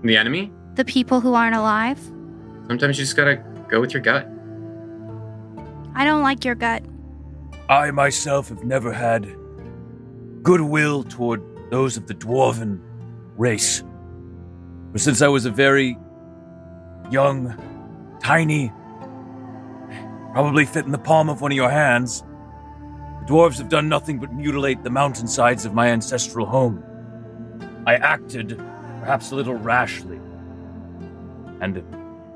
The 0.04 0.16
enemy? 0.16 0.52
The 0.76 0.86
people 0.86 1.20
who 1.20 1.34
aren't 1.34 1.56
alive? 1.56 2.00
Sometimes 2.68 2.98
you 2.98 3.04
just 3.04 3.18
gotta 3.18 3.44
go 3.68 3.82
with 3.82 3.94
your 3.94 4.02
gut. 4.02 4.28
I 5.94 6.06
don't 6.06 6.22
like 6.22 6.46
your 6.46 6.56
gut. 6.56 6.84
I 7.68 7.92
myself 7.92 8.50
have 8.50 8.64
never 8.64 8.92
had 8.94 9.36
goodwill 10.44 11.04
toward 11.04 11.42
those 11.72 11.98
of 11.98 12.08
the 12.08 12.16
dwarven 12.16 12.80
race. 13.42 13.84
For 14.92 15.00
since 15.00 15.22
I 15.24 15.28
was 15.28 15.46
a 15.46 15.52
very 15.52 15.98
young, 17.10 17.58
tiny, 18.22 18.72
probably 20.32 20.66
fit 20.66 20.86
in 20.86 20.92
the 20.92 21.00
palm 21.00 21.28
of 21.28 21.42
one 21.42 21.52
of 21.52 21.56
your 21.56 21.72
hands, 21.72 22.24
The 23.22 23.28
dwarves 23.28 23.60
have 23.60 23.70
done 23.70 23.88
nothing 23.88 24.20
but 24.20 24.34
mutilate 24.34 24.84
the 24.84 24.90
mountainsides 24.90 25.64
of 25.66 25.76
my 25.76 25.90
ancestral 25.90 26.48
home. 26.48 26.84
I 27.86 27.96
acted 27.96 28.58
perhaps 29.00 29.32
a 29.32 29.36
little 29.36 29.54
rashly, 29.54 30.20
and 31.62 31.84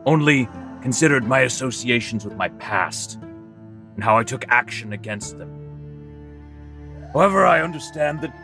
only 0.06 0.48
considered 0.82 1.24
my 1.24 1.40
associations 1.40 2.24
with 2.24 2.36
my 2.36 2.50
past 2.50 3.20
and 3.96 4.04
how 4.04 4.16
I 4.18 4.24
took 4.24 4.46
action 4.48 4.94
against 4.94 5.40
them. 5.40 5.50
However, 7.14 7.48
I 7.48 7.62
understand 7.62 8.22
that 8.22 8.36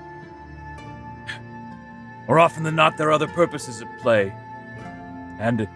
more 2.28 2.40
often 2.40 2.64
than 2.64 2.76
not, 2.76 2.98
there 2.98 3.08
are 3.10 3.12
other 3.12 3.28
purposes 3.28 3.82
at 3.82 4.00
play. 4.00 4.34
And 5.40 5.68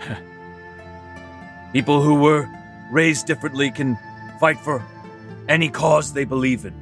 people 1.72 2.02
who 2.02 2.14
were 2.16 2.48
raised 2.90 3.26
differently 3.26 3.70
can 3.70 3.98
fight 4.40 4.58
for 4.58 4.84
any 5.48 5.68
cause 5.68 6.12
they 6.12 6.24
believe 6.24 6.64
in. 6.64 6.74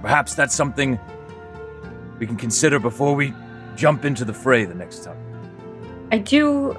Perhaps 0.00 0.34
that's 0.34 0.54
something 0.54 0.98
we 2.18 2.26
can 2.26 2.36
consider 2.36 2.78
before 2.78 3.14
we 3.14 3.34
jump 3.74 4.04
into 4.04 4.24
the 4.24 4.32
fray 4.32 4.64
the 4.64 4.74
next 4.74 5.04
time. 5.04 5.18
I 6.12 6.18
do 6.18 6.76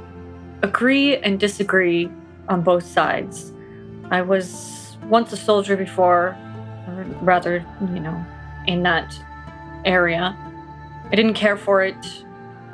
agree 0.63 1.17
and 1.17 1.39
disagree 1.39 2.09
on 2.47 2.61
both 2.61 2.85
sides. 2.85 3.51
I 4.09 4.21
was 4.21 4.97
once 5.03 5.31
a 5.33 5.37
soldier 5.37 5.75
before, 5.75 6.37
or 6.87 7.05
rather, 7.21 7.65
you 7.81 7.99
know, 7.99 8.25
in 8.65 8.83
that 8.83 9.17
area. 9.87 10.35
I 11.11 11.15
didn't 11.15 11.33
care 11.33 11.57
for 11.57 11.83
it. 11.83 11.95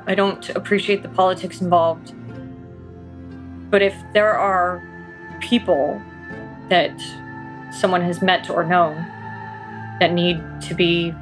I 0.06 0.16
don't 0.16 0.50
appreciate 0.50 1.04
the 1.04 1.10
politics 1.10 1.62
involved. 1.62 2.14
But 3.70 3.82
if 3.82 3.96
there 4.14 4.38
are 4.38 4.82
people 5.40 6.02
that 6.70 6.94
someone 7.72 8.02
has 8.02 8.22
met 8.22 8.50
or 8.50 8.64
known 8.64 8.96
that 10.00 10.12
need 10.12 10.42
to 10.62 10.74
be 10.74 11.14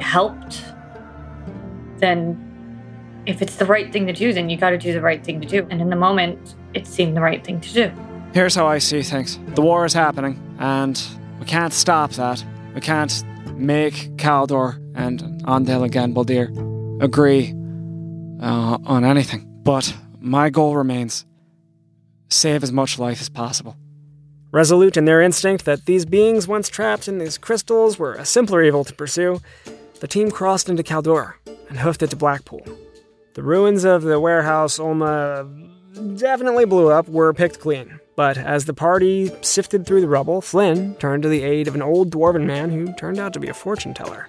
helped, 0.00 0.64
then 1.98 2.46
if 3.26 3.42
it's 3.42 3.56
the 3.56 3.66
right 3.66 3.92
thing 3.92 4.06
to 4.06 4.12
do, 4.12 4.32
then 4.32 4.48
you 4.48 4.56
got 4.56 4.70
to 4.70 4.78
do 4.78 4.92
the 4.92 5.00
right 5.00 5.22
thing 5.22 5.40
to 5.40 5.46
do. 5.46 5.66
And 5.70 5.80
in 5.80 5.90
the 5.90 5.96
moment, 5.96 6.54
it 6.74 6.86
seemed 6.86 7.16
the 7.16 7.20
right 7.20 7.44
thing 7.44 7.60
to 7.60 7.72
do. 7.72 7.92
Here's 8.32 8.54
how 8.54 8.66
I 8.66 8.78
see 8.78 9.02
things 9.02 9.38
the 9.54 9.62
war 9.62 9.84
is 9.84 9.92
happening, 9.92 10.40
and 10.58 11.00
we 11.40 11.46
can't 11.46 11.72
stop 11.72 12.12
that. 12.12 12.44
We 12.74 12.80
can't 12.80 13.24
make 13.54 14.16
Caldor 14.16 14.74
and 14.94 15.20
Andel 15.44 15.84
again, 15.84 16.14
Baldir, 16.14 16.48
agree 17.02 17.54
uh, 18.42 18.78
on 18.84 19.04
anything. 19.04 19.46
But 19.62 19.94
my 20.18 20.50
goal 20.50 20.76
remains 20.76 21.26
save 22.28 22.62
as 22.62 22.72
much 22.72 22.98
life 22.98 23.20
as 23.20 23.28
possible. 23.28 23.76
Resolute 24.52 24.96
in 24.96 25.04
their 25.04 25.20
instinct 25.20 25.64
that 25.64 25.86
these 25.86 26.04
beings 26.04 26.48
once 26.48 26.68
trapped 26.68 27.06
in 27.06 27.18
these 27.18 27.38
crystals 27.38 27.98
were 27.98 28.14
a 28.14 28.24
simpler 28.24 28.62
evil 28.62 28.82
to 28.84 28.94
pursue, 28.94 29.40
the 30.00 30.08
team 30.08 30.30
crossed 30.30 30.68
into 30.68 30.82
Caldor 30.82 31.34
and 31.68 31.78
hoofed 31.78 32.02
it 32.02 32.10
to 32.10 32.16
Blackpool. 32.16 32.62
The 33.34 33.42
ruins 33.44 33.84
of 33.84 34.02
the 34.02 34.18
warehouse 34.18 34.78
Olma 34.78 36.18
definitely 36.18 36.64
blew 36.64 36.90
up 36.90 37.08
were 37.08 37.32
picked 37.32 37.60
clean, 37.60 37.99
but 38.20 38.36
as 38.36 38.66
the 38.66 38.74
party 38.74 39.32
sifted 39.40 39.86
through 39.86 40.02
the 40.02 40.06
rubble, 40.06 40.42
Flynn 40.42 40.94
turned 40.96 41.22
to 41.22 41.28
the 41.30 41.42
aid 41.42 41.66
of 41.66 41.74
an 41.74 41.80
old 41.80 42.10
dwarven 42.10 42.44
man 42.44 42.68
who 42.68 42.92
turned 42.92 43.18
out 43.18 43.32
to 43.32 43.40
be 43.40 43.48
a 43.48 43.54
fortune 43.54 43.94
teller. 43.94 44.28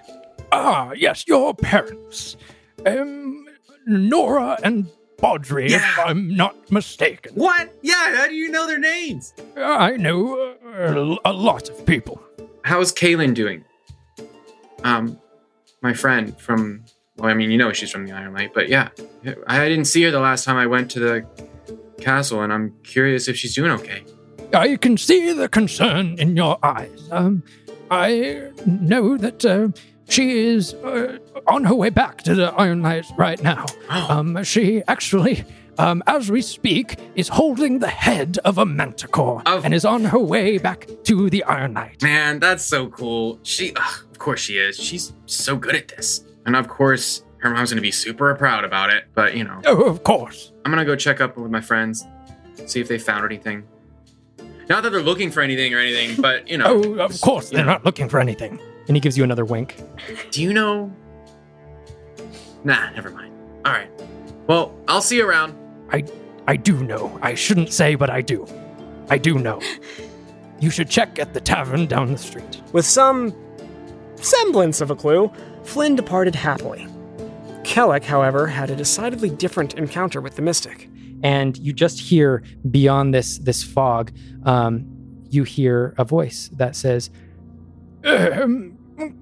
Ah, 0.50 0.92
yes, 0.92 1.28
your 1.28 1.54
parents. 1.54 2.38
Um, 2.86 3.44
Nora 3.86 4.58
and 4.64 4.88
Baudry, 5.18 5.66
if 5.66 5.98
I'm 5.98 6.34
not 6.34 6.72
mistaken. 6.72 7.34
What? 7.34 7.70
Yeah, 7.82 8.16
how 8.16 8.28
do 8.28 8.34
you 8.34 8.48
know 8.48 8.66
their 8.66 8.78
names? 8.78 9.34
I 9.58 9.98
know 9.98 10.54
uh, 10.74 11.16
a 11.26 11.32
lot 11.34 11.68
of 11.68 11.84
people. 11.84 12.18
How's 12.64 12.94
Kaylin 12.94 13.34
doing? 13.34 13.62
Um, 14.84 15.20
my 15.82 15.92
friend 15.92 16.34
from. 16.40 16.86
Well, 17.18 17.28
I 17.28 17.34
mean, 17.34 17.50
you 17.50 17.58
know 17.58 17.74
she's 17.74 17.90
from 17.90 18.06
the 18.06 18.12
Iron 18.12 18.32
Light, 18.32 18.54
but 18.54 18.70
yeah, 18.70 18.88
I 19.46 19.68
didn't 19.68 19.84
see 19.84 20.02
her 20.04 20.10
the 20.10 20.18
last 20.18 20.46
time 20.46 20.56
I 20.56 20.64
went 20.64 20.90
to 20.92 20.98
the 20.98 21.26
castle, 22.00 22.42
and 22.42 22.52
I'm 22.52 22.74
curious 22.82 23.28
if 23.28 23.36
she's 23.36 23.54
doing 23.54 23.70
okay. 23.72 24.04
I 24.54 24.76
can 24.76 24.96
see 24.96 25.32
the 25.32 25.48
concern 25.48 26.16
in 26.18 26.36
your 26.36 26.58
eyes. 26.62 27.08
Um, 27.10 27.42
I 27.90 28.50
know 28.66 29.16
that 29.16 29.44
uh, 29.44 29.68
she 30.08 30.38
is 30.38 30.74
uh, 30.74 31.18
on 31.46 31.64
her 31.64 31.74
way 31.74 31.90
back 31.90 32.22
to 32.22 32.34
the 32.34 32.52
Iron 32.54 32.82
Lights 32.82 33.10
right 33.16 33.42
now. 33.42 33.64
Um, 33.88 34.42
she 34.44 34.82
actually, 34.88 35.44
um, 35.78 36.02
as 36.06 36.30
we 36.30 36.42
speak, 36.42 36.98
is 37.14 37.28
holding 37.28 37.78
the 37.78 37.88
head 37.88 38.38
of 38.44 38.58
a 38.58 38.66
manticore 38.66 39.42
Of- 39.46 39.64
and 39.64 39.72
is 39.74 39.84
on 39.84 40.04
her 40.04 40.18
way 40.18 40.58
back 40.58 40.86
to 41.04 41.30
the 41.30 41.44
Iron 41.44 41.72
Knight. 41.74 42.02
Man, 42.02 42.38
that's 42.38 42.64
so 42.64 42.88
cool. 42.88 43.38
She, 43.42 43.72
ugh, 43.76 44.04
of 44.10 44.18
course, 44.18 44.40
she 44.40 44.58
is. 44.58 44.76
She's 44.76 45.12
so 45.26 45.56
good 45.56 45.74
at 45.74 45.88
this, 45.88 46.24
and 46.46 46.56
of 46.56 46.68
course, 46.68 47.24
her 47.42 47.50
mom's 47.50 47.70
gonna 47.70 47.82
be 47.82 47.90
super 47.90 48.34
proud 48.34 48.64
about 48.64 48.90
it. 48.90 49.04
But 49.14 49.36
you 49.36 49.44
know, 49.44 49.60
Oh, 49.66 49.82
of 49.84 50.02
course. 50.04 50.52
I'm 50.64 50.72
gonna 50.72 50.84
go 50.84 50.96
check 50.96 51.20
up 51.20 51.36
with 51.36 51.50
my 51.50 51.60
friends, 51.60 52.06
see 52.66 52.80
if 52.80 52.88
they 52.88 52.98
found 52.98 53.24
anything. 53.24 53.64
Not 54.68 54.82
that 54.84 54.90
they're 54.90 55.02
looking 55.02 55.30
for 55.30 55.40
anything 55.42 55.74
or 55.74 55.78
anything, 55.78 56.16
but 56.22 56.48
you 56.48 56.56
know. 56.58 56.66
Oh, 56.66 56.94
of 57.04 57.20
course, 57.20 57.50
they're 57.50 57.64
not 57.64 57.84
looking 57.84 58.08
for 58.08 58.20
anything. 58.20 58.60
And 58.88 58.96
he 58.96 59.00
gives 59.00 59.16
you 59.16 59.22
another 59.24 59.44
wink. 59.44 59.76
Do 60.32 60.42
you 60.42 60.52
know? 60.52 60.92
Nah, 62.64 62.90
never 62.90 63.10
mind. 63.10 63.32
All 63.64 63.72
right. 63.72 63.88
Well, 64.48 64.74
I'll 64.88 65.00
see 65.02 65.16
you 65.16 65.28
around. 65.28 65.54
I, 65.90 66.04
I 66.48 66.56
do 66.56 66.82
know. 66.82 67.16
I 67.22 67.34
shouldn't 67.34 67.72
say, 67.72 67.94
but 67.94 68.10
I 68.10 68.22
do. 68.22 68.46
I 69.08 69.18
do 69.18 69.38
know. 69.38 69.60
You 70.60 70.70
should 70.70 70.88
check 70.88 71.18
at 71.18 71.34
the 71.34 71.40
tavern 71.40 71.86
down 71.86 72.10
the 72.12 72.18
street. 72.18 72.60
With 72.72 72.84
some 72.86 73.34
semblance 74.16 74.80
of 74.80 74.90
a 74.90 74.96
clue, 74.96 75.30
Flynn 75.64 75.94
departed 75.96 76.34
happily. 76.34 76.86
Kellic, 77.64 78.04
however, 78.04 78.46
had 78.48 78.70
a 78.70 78.76
decidedly 78.76 79.30
different 79.30 79.74
encounter 79.74 80.20
with 80.20 80.36
the 80.36 80.42
mystic. 80.42 80.88
and 81.22 81.56
you 81.58 81.72
just 81.72 82.00
hear 82.00 82.42
beyond 82.70 83.14
this 83.14 83.38
this 83.38 83.62
fog 83.62 84.10
um, 84.44 84.84
you 85.30 85.44
hear 85.44 85.94
a 85.96 86.04
voice 86.04 86.50
that 86.56 86.74
says 86.74 87.10
Um, 88.04 88.76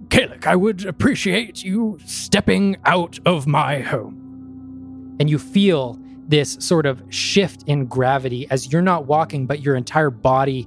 Kalik, 0.09 0.47
I 0.47 0.57
would 0.57 0.87
appreciate 0.87 1.63
you 1.63 1.99
stepping 2.07 2.77
out 2.87 3.19
of 3.27 3.47
my 3.47 3.81
home. 3.81 5.17
and 5.21 5.29
you 5.29 5.39
feel 5.39 5.99
this 6.29 6.57
sort 6.61 6.87
of 6.87 7.03
shift 7.11 7.65
in 7.67 7.85
gravity 7.87 8.47
as 8.51 8.73
you're 8.73 8.81
not 8.83 9.05
walking 9.07 9.47
but 9.47 9.61
your 9.61 9.77
entire 9.77 10.11
body 10.11 10.67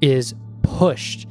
is 0.00 0.34
pushed 0.62 1.26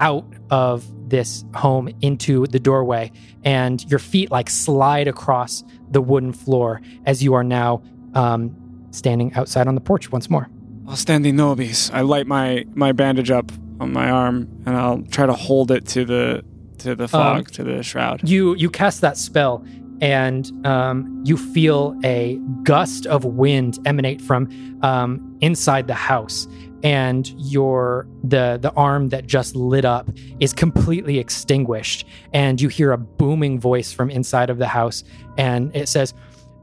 out 0.00 0.24
of 0.50 0.84
this 1.14 1.44
home 1.54 1.88
into 2.00 2.44
the 2.48 2.58
doorway 2.58 3.12
and 3.44 3.88
your 3.88 4.00
feet 4.00 4.32
like 4.32 4.50
slide 4.50 5.06
across 5.06 5.62
the 5.92 6.00
wooden 6.00 6.32
floor 6.32 6.80
as 7.06 7.22
you 7.22 7.34
are 7.34 7.44
now 7.44 7.80
um, 8.14 8.52
standing 8.90 9.32
outside 9.34 9.68
on 9.68 9.76
the 9.76 9.80
porch 9.80 10.10
once 10.10 10.28
more 10.28 10.48
Ostendi 10.86 11.32
nobis. 11.32 11.90
I 11.92 12.00
light 12.00 12.26
my, 12.26 12.66
my 12.74 12.92
bandage 12.92 13.30
up 13.30 13.50
on 13.80 13.92
my 13.92 14.10
arm 14.10 14.48
and 14.66 14.76
I'll 14.76 15.02
try 15.02 15.24
to 15.24 15.32
hold 15.32 15.70
it 15.70 15.86
to 15.88 16.04
the 16.04 16.44
to 16.78 16.94
the 16.96 17.06
fog, 17.06 17.50
to 17.52 17.62
the 17.62 17.82
shroud. 17.82 18.28
you 18.28 18.54
you 18.56 18.68
cast 18.68 19.00
that 19.00 19.16
spell 19.16 19.64
and 20.00 20.50
um, 20.66 21.22
you 21.24 21.36
feel 21.36 21.96
a 22.04 22.38
gust 22.62 23.06
of 23.06 23.24
wind 23.24 23.78
emanate 23.86 24.20
from 24.20 24.48
um, 24.82 25.36
inside 25.40 25.86
the 25.86 25.94
house 25.94 26.46
and 26.82 27.28
your 27.38 28.06
the 28.22 28.58
the 28.60 28.70
arm 28.72 29.08
that 29.08 29.26
just 29.26 29.56
lit 29.56 29.84
up 29.84 30.08
is 30.40 30.52
completely 30.52 31.18
extinguished 31.18 32.06
and 32.32 32.60
you 32.60 32.68
hear 32.68 32.92
a 32.92 32.98
booming 32.98 33.58
voice 33.58 33.92
from 33.92 34.10
inside 34.10 34.50
of 34.50 34.58
the 34.58 34.68
house 34.68 35.02
and 35.38 35.74
it 35.74 35.88
says 35.88 36.12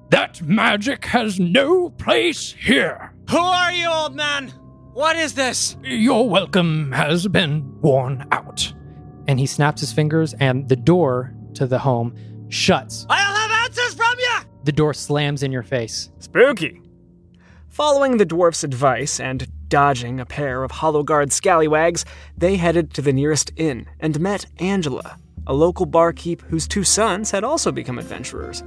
That 0.09 0.41
magic 0.41 1.05
has 1.05 1.39
no 1.39 1.89
place 1.91 2.51
here. 2.53 3.13
Who 3.29 3.37
are 3.37 3.71
you, 3.71 3.89
old 3.89 4.15
man? 4.15 4.49
What 4.93 5.15
is 5.15 5.33
this? 5.35 5.77
Your 5.83 6.29
welcome 6.29 6.91
has 6.91 7.27
been 7.27 7.79
worn 7.81 8.27
out. 8.31 8.73
and 9.27 9.39
he 9.39 9.45
snaps 9.45 9.79
his 9.81 9.93
fingers 9.93 10.33
and 10.39 10.67
the 10.67 10.75
door 10.75 11.33
to 11.53 11.65
the 11.65 11.79
home 11.79 12.13
shuts 12.51 13.05
I'll 13.09 13.35
have 13.35 13.65
answers 13.65 13.93
from 13.95 14.13
you! 14.19 14.39
the 14.63 14.71
door 14.71 14.93
slams 14.93 15.43
in 15.43 15.51
your 15.51 15.63
face 15.63 16.09
Spooky. 16.19 16.81
Following 17.69 18.17
the 18.17 18.25
dwarf's 18.25 18.63
advice 18.63 19.19
and 19.19 19.47
dodging 19.69 20.19
a 20.19 20.25
pair 20.25 20.63
of 20.63 20.71
hollow 20.71 21.01
guard 21.01 21.31
scallywags, 21.31 22.03
they 22.37 22.57
headed 22.57 22.93
to 22.93 23.01
the 23.01 23.13
nearest 23.13 23.51
inn 23.55 23.87
and 23.99 24.19
met 24.19 24.45
Angela, 24.59 25.17
a 25.47 25.53
local 25.53 25.85
barkeep 25.85 26.41
whose 26.43 26.67
two 26.67 26.83
sons 26.83 27.31
had 27.31 27.43
also 27.43 27.71
become 27.71 27.97
adventurers. 27.97 28.63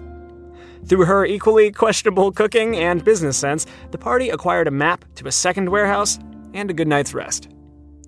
Through 0.87 1.05
her 1.05 1.25
equally 1.27 1.71
questionable 1.71 2.33
cooking 2.33 2.77
and 2.77 3.05
business 3.05 3.37
sense, 3.37 3.67
the 3.91 3.99
party 3.99 4.31
acquired 4.31 4.69
a 4.69 4.71
map 4.71 5.05
to 5.17 5.29
a 5.29 5.33
second 5.33 5.69
warehouse 5.69 6.19
and 6.55 6.71
a 6.71 6.75
good 6.75 6.89
night's 6.89 7.15
rest. 7.15 7.49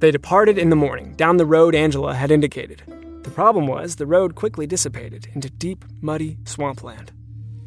They 0.00 0.10
departed 0.10 0.58
in 0.58 0.70
the 0.70 0.76
morning 0.76 1.12
down 1.16 1.36
the 1.36 1.46
road 1.46 1.74
Angela 1.74 2.14
had 2.14 2.30
indicated. 2.30 2.82
The 3.26 3.32
problem 3.32 3.66
was 3.66 3.96
the 3.96 4.06
road 4.06 4.36
quickly 4.36 4.68
dissipated 4.68 5.26
into 5.34 5.50
deep, 5.50 5.84
muddy 6.00 6.38
swampland. 6.44 7.10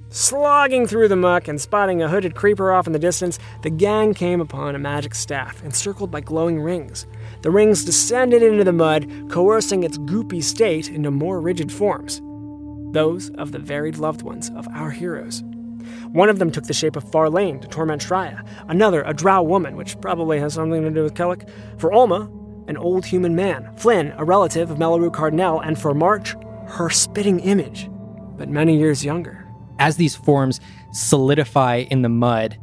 Slogging 0.07 0.87
through 0.87 1.09
the 1.09 1.17
muck 1.17 1.49
and 1.49 1.59
spotting 1.59 2.01
a 2.01 2.07
hooded 2.07 2.33
creeper 2.33 2.71
off 2.71 2.87
in 2.87 2.93
the 2.93 2.97
distance, 2.97 3.37
the 3.61 3.69
gang 3.69 4.13
came 4.13 4.39
upon 4.39 4.73
a 4.73 4.79
magic 4.79 5.13
staff 5.13 5.61
encircled 5.63 6.11
by 6.11 6.21
glowing 6.21 6.61
rings. 6.61 7.05
The 7.41 7.51
rings 7.51 7.83
descended 7.83 8.41
into 8.41 8.63
the 8.63 8.71
mud, 8.71 9.29
coercing 9.29 9.83
its 9.83 9.97
goopy 9.97 10.41
state 10.41 10.87
into 10.87 11.11
more 11.11 11.41
rigid 11.41 11.71
forms 11.71 12.21
those 12.93 13.29
of 13.31 13.51
the 13.51 13.59
varied 13.59 13.97
loved 13.97 14.23
ones 14.23 14.49
of 14.55 14.67
our 14.69 14.89
heroes. 14.89 15.43
One 16.07 16.29
of 16.29 16.39
them 16.39 16.51
took 16.51 16.63
the 16.63 16.73
shape 16.73 16.95
of 16.95 17.03
Farlane 17.03 17.61
to 17.61 17.67
torment 17.67 18.01
Shreya, 18.01 18.47
another 18.67 19.03
a 19.03 19.13
drow 19.13 19.43
woman, 19.43 19.75
which 19.75 19.99
probably 20.01 20.39
has 20.39 20.55
something 20.55 20.81
to 20.81 20.89
do 20.89 21.03
with 21.03 21.13
Kellic. 21.13 21.47
For 21.77 21.91
Olma, 21.91 22.29
an 22.69 22.77
old 22.77 23.05
human 23.05 23.35
man, 23.35 23.69
Flynn, 23.75 24.13
a 24.17 24.23
relative 24.23 24.71
of 24.71 24.77
Melaru 24.77 25.11
Cardinal, 25.11 25.59
and 25.59 25.77
for 25.77 25.93
March, 25.93 26.35
her 26.67 26.89
spitting 26.89 27.39
image, 27.41 27.89
but 28.37 28.47
many 28.47 28.77
years 28.77 29.03
younger. 29.03 29.45
As 29.79 29.97
these 29.97 30.15
forms 30.15 30.61
solidify 30.93 31.85
in 31.89 32.03
the 32.03 32.09
mud, 32.09 32.57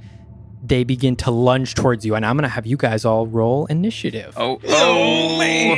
they 0.63 0.85
begin 0.85 1.17
to 1.17 1.31
lunge 1.31 1.75
towards 1.75 2.07
you, 2.07 2.15
and 2.15 2.25
I'm 2.25 2.37
going 2.37 2.43
to 2.45 2.49
have 2.49 2.67
you 2.67 2.77
guys 2.77 3.05
all 3.05 3.27
roll 3.27 3.67
initiative. 3.67 4.35
Oh, 4.37 4.61
oh, 4.65 5.77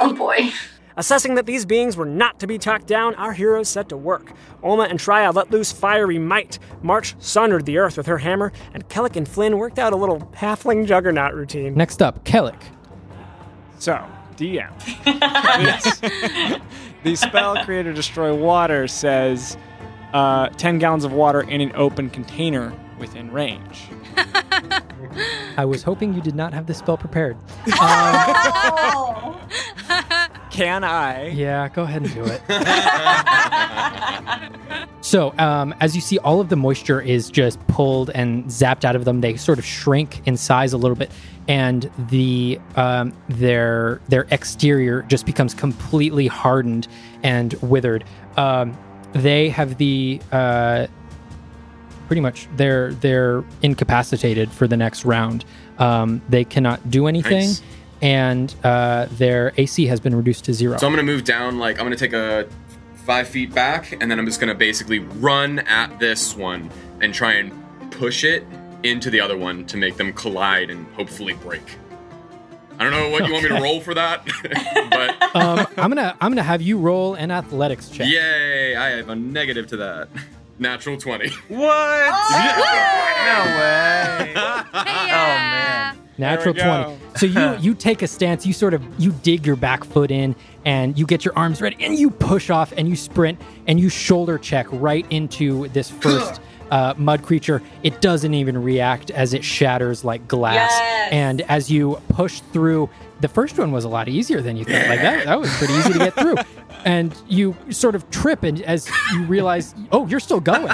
Oh 0.00 0.14
boy. 0.14 0.50
Assessing 0.96 1.34
that 1.34 1.46
these 1.46 1.64
beings 1.66 1.96
were 1.96 2.06
not 2.06 2.38
to 2.38 2.46
be 2.46 2.56
talked 2.56 2.86
down, 2.86 3.16
our 3.16 3.32
heroes 3.32 3.68
set 3.68 3.88
to 3.88 3.96
work. 3.96 4.32
Olma 4.62 4.88
and 4.88 5.00
Shreya 5.00 5.34
let 5.34 5.50
loose 5.50 5.72
fiery 5.72 6.18
might. 6.18 6.60
March 6.82 7.16
sundered 7.18 7.66
the 7.66 7.78
earth 7.78 7.96
with 7.96 8.06
her 8.06 8.18
hammer, 8.18 8.52
and 8.72 8.88
Kellic 8.88 9.16
and 9.16 9.26
Flynn 9.28 9.58
worked 9.58 9.80
out 9.80 9.92
a 9.92 9.96
little 9.96 10.20
halfling 10.36 10.86
juggernaut 10.86 11.34
routine. 11.34 11.74
Next 11.74 12.00
up, 12.00 12.24
Kellic. 12.24 12.60
So, 13.84 14.02
DM. 14.36 14.72
This- 15.62 16.00
the 17.02 17.16
spell 17.16 17.62
create 17.66 17.86
or 17.86 17.92
destroy 17.92 18.34
water 18.34 18.88
says 18.88 19.58
uh, 20.14 20.48
10 20.48 20.78
gallons 20.78 21.04
of 21.04 21.12
water 21.12 21.42
in 21.42 21.60
an 21.60 21.70
open 21.74 22.08
container 22.08 22.72
within 22.98 23.30
range. 23.30 23.82
I 25.56 25.64
was 25.64 25.82
hoping 25.82 26.14
you 26.14 26.20
did 26.20 26.34
not 26.34 26.52
have 26.52 26.66
the 26.66 26.74
spell 26.74 26.96
prepared. 26.96 27.36
Oh. 27.68 29.40
Can 30.50 30.84
I? 30.84 31.28
Yeah, 31.28 31.68
go 31.68 31.82
ahead 31.82 32.02
and 32.02 32.14
do 32.14 32.24
it. 32.24 32.40
so, 35.00 35.34
um, 35.38 35.74
as 35.80 35.96
you 35.96 36.00
see, 36.00 36.18
all 36.18 36.40
of 36.40 36.48
the 36.48 36.56
moisture 36.56 37.00
is 37.00 37.28
just 37.28 37.64
pulled 37.66 38.10
and 38.10 38.44
zapped 38.44 38.84
out 38.84 38.94
of 38.94 39.04
them. 39.04 39.20
They 39.20 39.36
sort 39.36 39.58
of 39.58 39.64
shrink 39.64 40.22
in 40.26 40.36
size 40.36 40.72
a 40.72 40.78
little 40.78 40.96
bit, 40.96 41.10
and 41.48 41.90
the 41.98 42.60
um, 42.76 43.12
their 43.28 44.00
their 44.08 44.26
exterior 44.30 45.02
just 45.02 45.26
becomes 45.26 45.54
completely 45.54 46.28
hardened 46.28 46.86
and 47.24 47.54
withered. 47.54 48.04
Um, 48.36 48.78
they 49.12 49.48
have 49.48 49.78
the 49.78 50.20
uh, 50.30 50.86
pretty 52.06 52.20
much 52.20 52.48
they're 52.56 52.92
they're 52.94 53.44
incapacitated 53.62 54.50
for 54.50 54.66
the 54.66 54.76
next 54.76 55.04
round. 55.04 55.44
Um, 55.78 56.22
they 56.28 56.44
cannot 56.44 56.90
do 56.90 57.06
anything, 57.06 57.46
Nice. 57.48 57.62
and 58.02 58.54
uh, 58.64 59.06
their 59.12 59.52
AC 59.56 59.86
has 59.86 60.00
been 60.00 60.14
reduced 60.14 60.44
to 60.46 60.54
zero. 60.54 60.76
So 60.78 60.86
I'm 60.86 60.92
gonna 60.92 61.02
move 61.02 61.24
down, 61.24 61.58
like 61.58 61.78
I'm 61.78 61.84
gonna 61.86 61.96
take 61.96 62.12
a 62.12 62.48
five 63.04 63.28
feet 63.28 63.52
back, 63.54 63.92
and 64.00 64.10
then 64.10 64.18
I'm 64.18 64.26
just 64.26 64.40
gonna 64.40 64.54
basically 64.54 65.00
run 65.00 65.58
at 65.60 65.98
this 65.98 66.36
one 66.36 66.70
and 67.00 67.12
try 67.12 67.32
and 67.34 67.52
push 67.90 68.24
it 68.24 68.44
into 68.82 69.10
the 69.10 69.20
other 69.20 69.36
one 69.36 69.64
to 69.66 69.76
make 69.76 69.96
them 69.96 70.12
collide 70.12 70.70
and 70.70 70.86
hopefully 70.94 71.32
break. 71.34 71.62
I 72.78 72.82
don't 72.82 72.92
know 72.92 73.08
what 73.10 73.24
you 73.26 73.32
want 73.32 73.44
me 73.44 73.48
to 73.50 73.60
roll 73.62 73.80
for 73.80 73.94
that, 73.94 74.26
but 74.90 75.36
um, 75.36 75.66
I'm 75.76 75.90
gonna 75.90 76.16
I'm 76.20 76.30
gonna 76.32 76.42
have 76.42 76.60
you 76.62 76.78
roll 76.78 77.14
an 77.14 77.30
athletics 77.30 77.88
check. 77.88 78.08
yay! 78.08 78.74
I 78.76 78.90
have 78.90 79.08
a 79.08 79.14
negative 79.16 79.66
to 79.68 79.76
that. 79.78 80.08
Natural 80.58 80.96
twenty. 80.96 81.30
what? 81.48 81.60
Oh, 81.68 83.14
No 83.26 83.58
way. 83.58 84.32
yeah. 84.74 85.94
Natural 86.16 86.54
There 86.54 86.78
we 86.78 86.84
twenty. 86.84 87.18
So 87.18 87.26
you 87.26 87.56
you 87.70 87.74
take 87.74 88.02
a 88.02 88.06
stance. 88.06 88.46
You 88.46 88.52
sort 88.52 88.74
of 88.74 88.82
you 88.98 89.12
dig 89.22 89.46
your 89.46 89.56
back 89.56 89.84
foot 89.84 90.10
in, 90.10 90.36
and 90.64 90.98
you 90.98 91.06
get 91.06 91.24
your 91.24 91.36
arms 91.36 91.60
ready, 91.60 91.76
and 91.80 91.98
you 91.98 92.10
push 92.10 92.50
off, 92.50 92.72
and 92.76 92.88
you 92.88 92.96
sprint, 92.96 93.40
and 93.66 93.80
you 93.80 93.88
shoulder 93.88 94.38
check 94.38 94.66
right 94.70 95.06
into 95.10 95.68
this 95.68 95.90
first. 96.00 96.40
Uh, 96.70 96.94
mud 96.96 97.22
creature, 97.22 97.62
it 97.84 98.00
doesn't 98.00 98.34
even 98.34 98.60
react 98.60 99.10
as 99.10 99.32
it 99.34 99.44
shatters 99.44 100.02
like 100.02 100.26
glass. 100.26 100.70
Yes. 100.72 101.12
And 101.12 101.40
as 101.42 101.70
you 101.70 102.00
push 102.08 102.40
through, 102.52 102.88
the 103.20 103.28
first 103.28 103.58
one 103.58 103.70
was 103.70 103.84
a 103.84 103.88
lot 103.88 104.08
easier 104.08 104.40
than 104.40 104.56
you 104.56 104.64
thought. 104.64 104.88
Like 104.88 105.00
that, 105.02 105.26
that 105.26 105.38
was 105.38 105.54
pretty 105.58 105.74
easy 105.74 105.92
to 105.92 105.98
get 105.98 106.14
through. 106.14 106.36
And 106.84 107.14
you 107.28 107.56
sort 107.70 107.94
of 107.94 108.08
trip, 108.10 108.42
and 108.42 108.60
as 108.62 108.90
you 109.12 109.24
realize, 109.24 109.74
oh, 109.90 110.06
you're 110.06 110.20
still 110.20 110.40
going, 110.40 110.68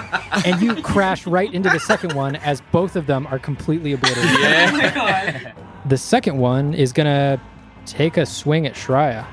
and 0.44 0.60
you 0.60 0.82
crash 0.82 1.24
right 1.26 1.52
into 1.54 1.68
the 1.70 1.78
second 1.78 2.14
one 2.14 2.34
as 2.36 2.60
both 2.72 2.96
of 2.96 3.06
them 3.06 3.26
are 3.28 3.38
completely 3.38 3.92
obliterated. 3.92 4.28
Oh 4.34 4.72
my 4.72 4.90
god. 4.94 5.52
The 5.86 5.96
second 5.96 6.38
one 6.38 6.74
is 6.74 6.92
gonna 6.92 7.40
take 7.86 8.16
a 8.16 8.26
swing 8.26 8.66
at 8.66 8.74
Shreya. 8.74 9.24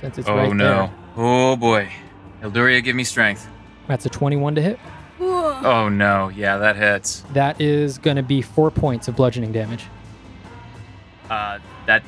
Since 0.00 0.18
it's 0.18 0.28
Oh 0.28 0.34
right 0.36 0.52
no. 0.52 0.64
there. 0.64 0.94
Oh 1.16 1.54
boy. 1.56 1.88
Eldoria 2.42 2.82
give 2.82 2.96
me 2.96 3.04
strength. 3.04 3.48
That's 3.86 4.04
a 4.04 4.10
21 4.10 4.56
to 4.56 4.62
hit. 4.62 4.78
Whoa. 5.18 5.60
Oh 5.64 5.88
no. 5.88 6.28
Yeah, 6.28 6.58
that 6.58 6.74
hits. 6.76 7.24
That 7.32 7.60
is 7.60 7.98
gonna 7.98 8.22
be 8.24 8.42
four 8.42 8.70
points 8.72 9.06
of 9.08 9.14
bludgeoning 9.16 9.52
damage. 9.52 9.86
Uh, 11.30 11.58
that 11.86 12.02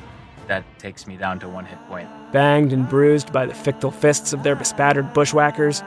that 0.51 0.65
takes 0.79 1.07
me 1.07 1.15
down 1.15 1.39
to 1.39 1.47
one 1.47 1.65
hit 1.65 1.79
point. 1.87 2.09
Banged 2.33 2.73
and 2.73 2.87
bruised 2.89 3.31
by 3.31 3.45
the 3.45 3.53
fictile 3.53 3.89
fists 3.89 4.33
of 4.33 4.43
their 4.43 4.53
bespattered 4.53 5.13
bushwhackers, 5.13 5.81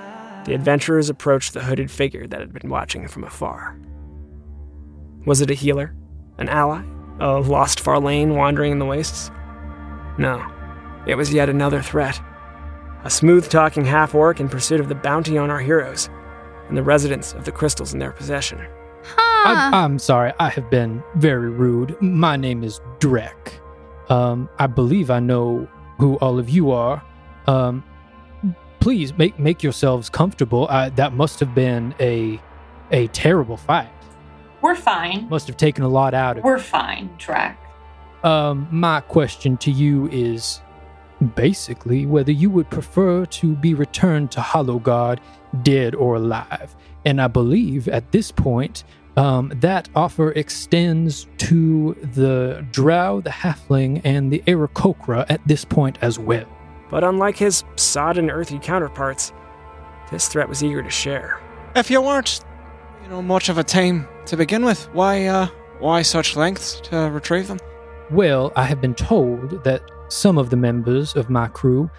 the 0.46 0.54
adventurers 0.54 1.10
approached 1.10 1.52
the 1.52 1.62
hooded 1.62 1.90
figure 1.90 2.26
that 2.26 2.40
had 2.40 2.54
been 2.54 2.70
watching 2.70 3.06
from 3.06 3.24
afar. 3.24 3.78
Was 5.26 5.42
it 5.42 5.50
a 5.50 5.54
healer? 5.54 5.94
An 6.38 6.48
ally? 6.48 6.82
A 7.20 7.40
lost 7.40 7.78
Farlane 7.78 8.36
wandering 8.36 8.72
in 8.72 8.78
the 8.78 8.86
wastes? 8.86 9.30
No. 10.16 10.42
It 11.06 11.16
was 11.16 11.30
yet 11.30 11.50
another 11.50 11.82
threat. 11.82 12.18
A 13.04 13.10
smooth 13.10 13.50
talking 13.50 13.84
half 13.84 14.14
orc 14.14 14.40
in 14.40 14.48
pursuit 14.48 14.80
of 14.80 14.88
the 14.88 14.94
bounty 14.94 15.36
on 15.36 15.50
our 15.50 15.60
heroes, 15.60 16.08
and 16.68 16.76
the 16.76 16.82
residents 16.82 17.34
of 17.34 17.44
the 17.44 17.52
crystals 17.52 17.92
in 17.92 17.98
their 17.98 18.12
possession. 18.12 18.66
Huh. 19.02 19.42
I'm, 19.46 19.74
I'm 19.74 19.98
sorry, 19.98 20.32
I 20.40 20.48
have 20.48 20.70
been 20.70 21.02
very 21.16 21.50
rude. 21.50 22.00
My 22.00 22.38
name 22.38 22.64
is 22.64 22.80
Drek. 22.98 23.60
Um, 24.08 24.48
I 24.58 24.66
believe 24.66 25.10
I 25.10 25.20
know 25.20 25.68
who 25.98 26.16
all 26.16 26.38
of 26.38 26.48
you 26.48 26.70
are. 26.70 27.02
Um, 27.46 27.84
please 28.80 29.16
make 29.16 29.38
make 29.38 29.62
yourselves 29.62 30.10
comfortable. 30.10 30.66
I, 30.68 30.90
that 30.90 31.14
must 31.14 31.40
have 31.40 31.54
been 31.54 31.94
a 32.00 32.40
a 32.90 33.06
terrible 33.08 33.56
fight. 33.56 33.88
We're 34.60 34.74
fine. 34.74 35.28
Must 35.28 35.46
have 35.46 35.56
taken 35.56 35.84
a 35.84 35.88
lot 35.88 36.14
out 36.14 36.38
of. 36.38 36.44
We're 36.44 36.58
fine, 36.58 37.10
Drac. 37.18 37.58
Um, 38.24 38.66
my 38.70 39.00
question 39.00 39.56
to 39.58 39.70
you 39.70 40.08
is 40.08 40.60
basically 41.34 42.06
whether 42.06 42.32
you 42.32 42.50
would 42.50 42.70
prefer 42.70 43.26
to 43.26 43.54
be 43.56 43.74
returned 43.74 44.30
to 44.32 44.40
Hollow 44.40 44.78
Guard, 44.78 45.20
dead 45.62 45.94
or 45.94 46.16
alive. 46.16 46.74
And 47.04 47.20
I 47.20 47.28
believe 47.28 47.88
at 47.88 48.12
this 48.12 48.32
point, 48.32 48.84
um, 49.16 49.52
that 49.56 49.88
offer 49.94 50.32
extends 50.32 51.26
to 51.38 51.94
the 52.14 52.66
Drow, 52.72 53.20
the 53.20 53.30
Halfling, 53.30 54.00
and 54.04 54.32
the 54.32 54.42
Aarakocra 54.46 55.26
at 55.28 55.46
this 55.46 55.64
point 55.64 55.98
as 56.02 56.18
well. 56.18 56.46
But 56.90 57.04
unlike 57.04 57.36
his 57.36 57.64
sodden 57.76 58.30
earthy 58.30 58.58
counterparts, 58.58 59.32
this 60.10 60.28
threat 60.28 60.48
was 60.48 60.62
eager 60.62 60.82
to 60.82 60.90
share. 60.90 61.40
If 61.74 61.90
you 61.90 62.00
weren't, 62.00 62.44
you 63.02 63.08
know, 63.08 63.22
much 63.22 63.48
of 63.48 63.58
a 63.58 63.64
team 63.64 64.06
to 64.26 64.36
begin 64.36 64.64
with, 64.64 64.88
why, 64.92 65.26
uh, 65.26 65.48
why 65.78 66.02
such 66.02 66.36
lengths 66.36 66.80
to 66.84 67.10
retrieve 67.10 67.48
them? 67.48 67.58
Well, 68.10 68.52
I 68.54 68.64
have 68.64 68.80
been 68.80 68.94
told 68.94 69.64
that 69.64 69.82
some 70.08 70.38
of 70.38 70.50
the 70.50 70.56
members 70.56 71.16
of 71.16 71.30
my 71.30 71.48
crew 71.48 71.90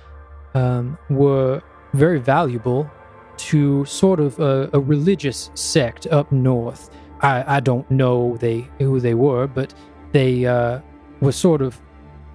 um, 0.53 0.97
were 1.09 1.61
very 1.93 2.19
valuable 2.19 2.89
to 3.37 3.83
sort 3.85 4.19
of 4.19 4.39
a, 4.39 4.69
a 4.73 4.79
religious 4.79 5.49
sect 5.55 6.07
up 6.07 6.31
north. 6.31 6.89
I, 7.21 7.57
I 7.57 7.59
don't 7.59 7.89
know 7.89 8.37
they 8.37 8.67
who 8.79 8.99
they 8.99 9.13
were, 9.13 9.47
but 9.47 9.73
they 10.11 10.45
uh, 10.45 10.79
were 11.21 11.31
sort 11.31 11.61
of 11.61 11.79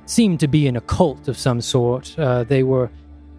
seemed 0.07 0.41
to 0.41 0.49
be 0.49 0.67
in 0.67 0.77
a 0.77 0.81
cult 0.81 1.29
of 1.29 1.39
some 1.39 1.61
sort. 1.61 2.19
Uh, 2.19 2.45
they 2.45 2.63
were 2.63 2.91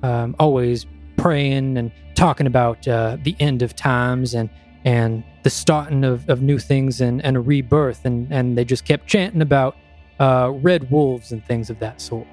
um, 0.03 0.35
always 0.39 0.85
praying 1.17 1.77
and 1.77 1.91
talking 2.15 2.47
about 2.47 2.87
uh, 2.87 3.17
the 3.23 3.35
end 3.39 3.61
of 3.61 3.75
times 3.75 4.33
and 4.33 4.49
and 4.83 5.23
the 5.43 5.49
starting 5.49 6.03
of, 6.03 6.27
of 6.29 6.41
new 6.41 6.57
things 6.57 7.01
and, 7.01 7.23
and 7.23 7.37
a 7.37 7.39
rebirth, 7.39 8.05
and, 8.05 8.31
and 8.31 8.57
they 8.57 8.65
just 8.65 8.85
kept 8.85 9.07
chanting 9.07 9.41
about 9.41 9.75
uh, 10.19 10.51
red 10.55 10.89
wolves 10.89 11.31
and 11.31 11.45
things 11.45 11.69
of 11.69 11.79
that 11.79 12.01
sort. 12.01 12.27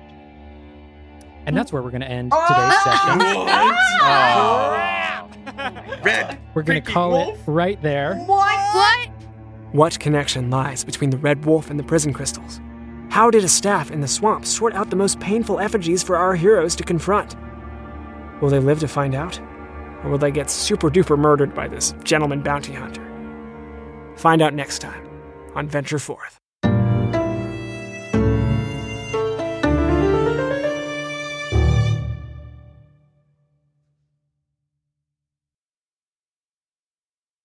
And 1.47 1.57
that's 1.57 1.73
where 1.73 1.83
we're 1.83 1.91
going 1.91 2.03
to 2.03 2.11
end 2.11 2.33
today's 2.33 2.83
session. 2.83 3.19
Red. 6.03 6.39
We're 6.55 6.63
going 6.63 6.83
to 6.83 6.91
call 6.93 7.17
it 7.17 7.39
right 7.47 7.81
there. 7.83 8.17
What? 8.27 9.09
What 9.73 9.99
connection 10.01 10.51
lies 10.51 10.85
between 10.85 11.11
the 11.11 11.19
red 11.19 11.45
wolf 11.45 11.69
and 11.71 11.79
the 11.79 11.85
prison 11.85 12.13
crystals? 12.13 12.61
How 13.11 13.31
did 13.31 13.45
a 13.45 13.49
staff 13.49 13.91
in 13.91 14.01
the 14.01 14.09
swamp 14.09 14.47
sort 14.47 14.75
out 14.75 14.91
the 14.91 14.97
most 14.97 15.19
painful 15.21 15.61
effigies 15.61 16.03
for 16.03 16.17
our 16.17 16.35
heroes 16.35 16.77
to 16.77 16.85
confront? 16.85 17.37
Will 18.41 18.49
they 18.49 18.61
live 18.61 18.81
to 18.81 18.89
find 18.89 19.15
out? 19.15 19.41
Or 20.05 20.11
will 20.11 20.19
they 20.19 20.31
get 20.31 20.49
super 20.49 20.91
duper 20.91 21.19
murdered 21.19 21.55
by 21.55 21.67
this 21.69 21.95
gentleman 22.05 22.43
bounty 22.43 22.73
hunter? 22.73 23.05
Find 24.17 24.41
out 24.41 24.55
next 24.55 24.79
time 24.79 25.09
on 25.55 25.69
Venture 25.69 25.99
Forth. 25.99 26.38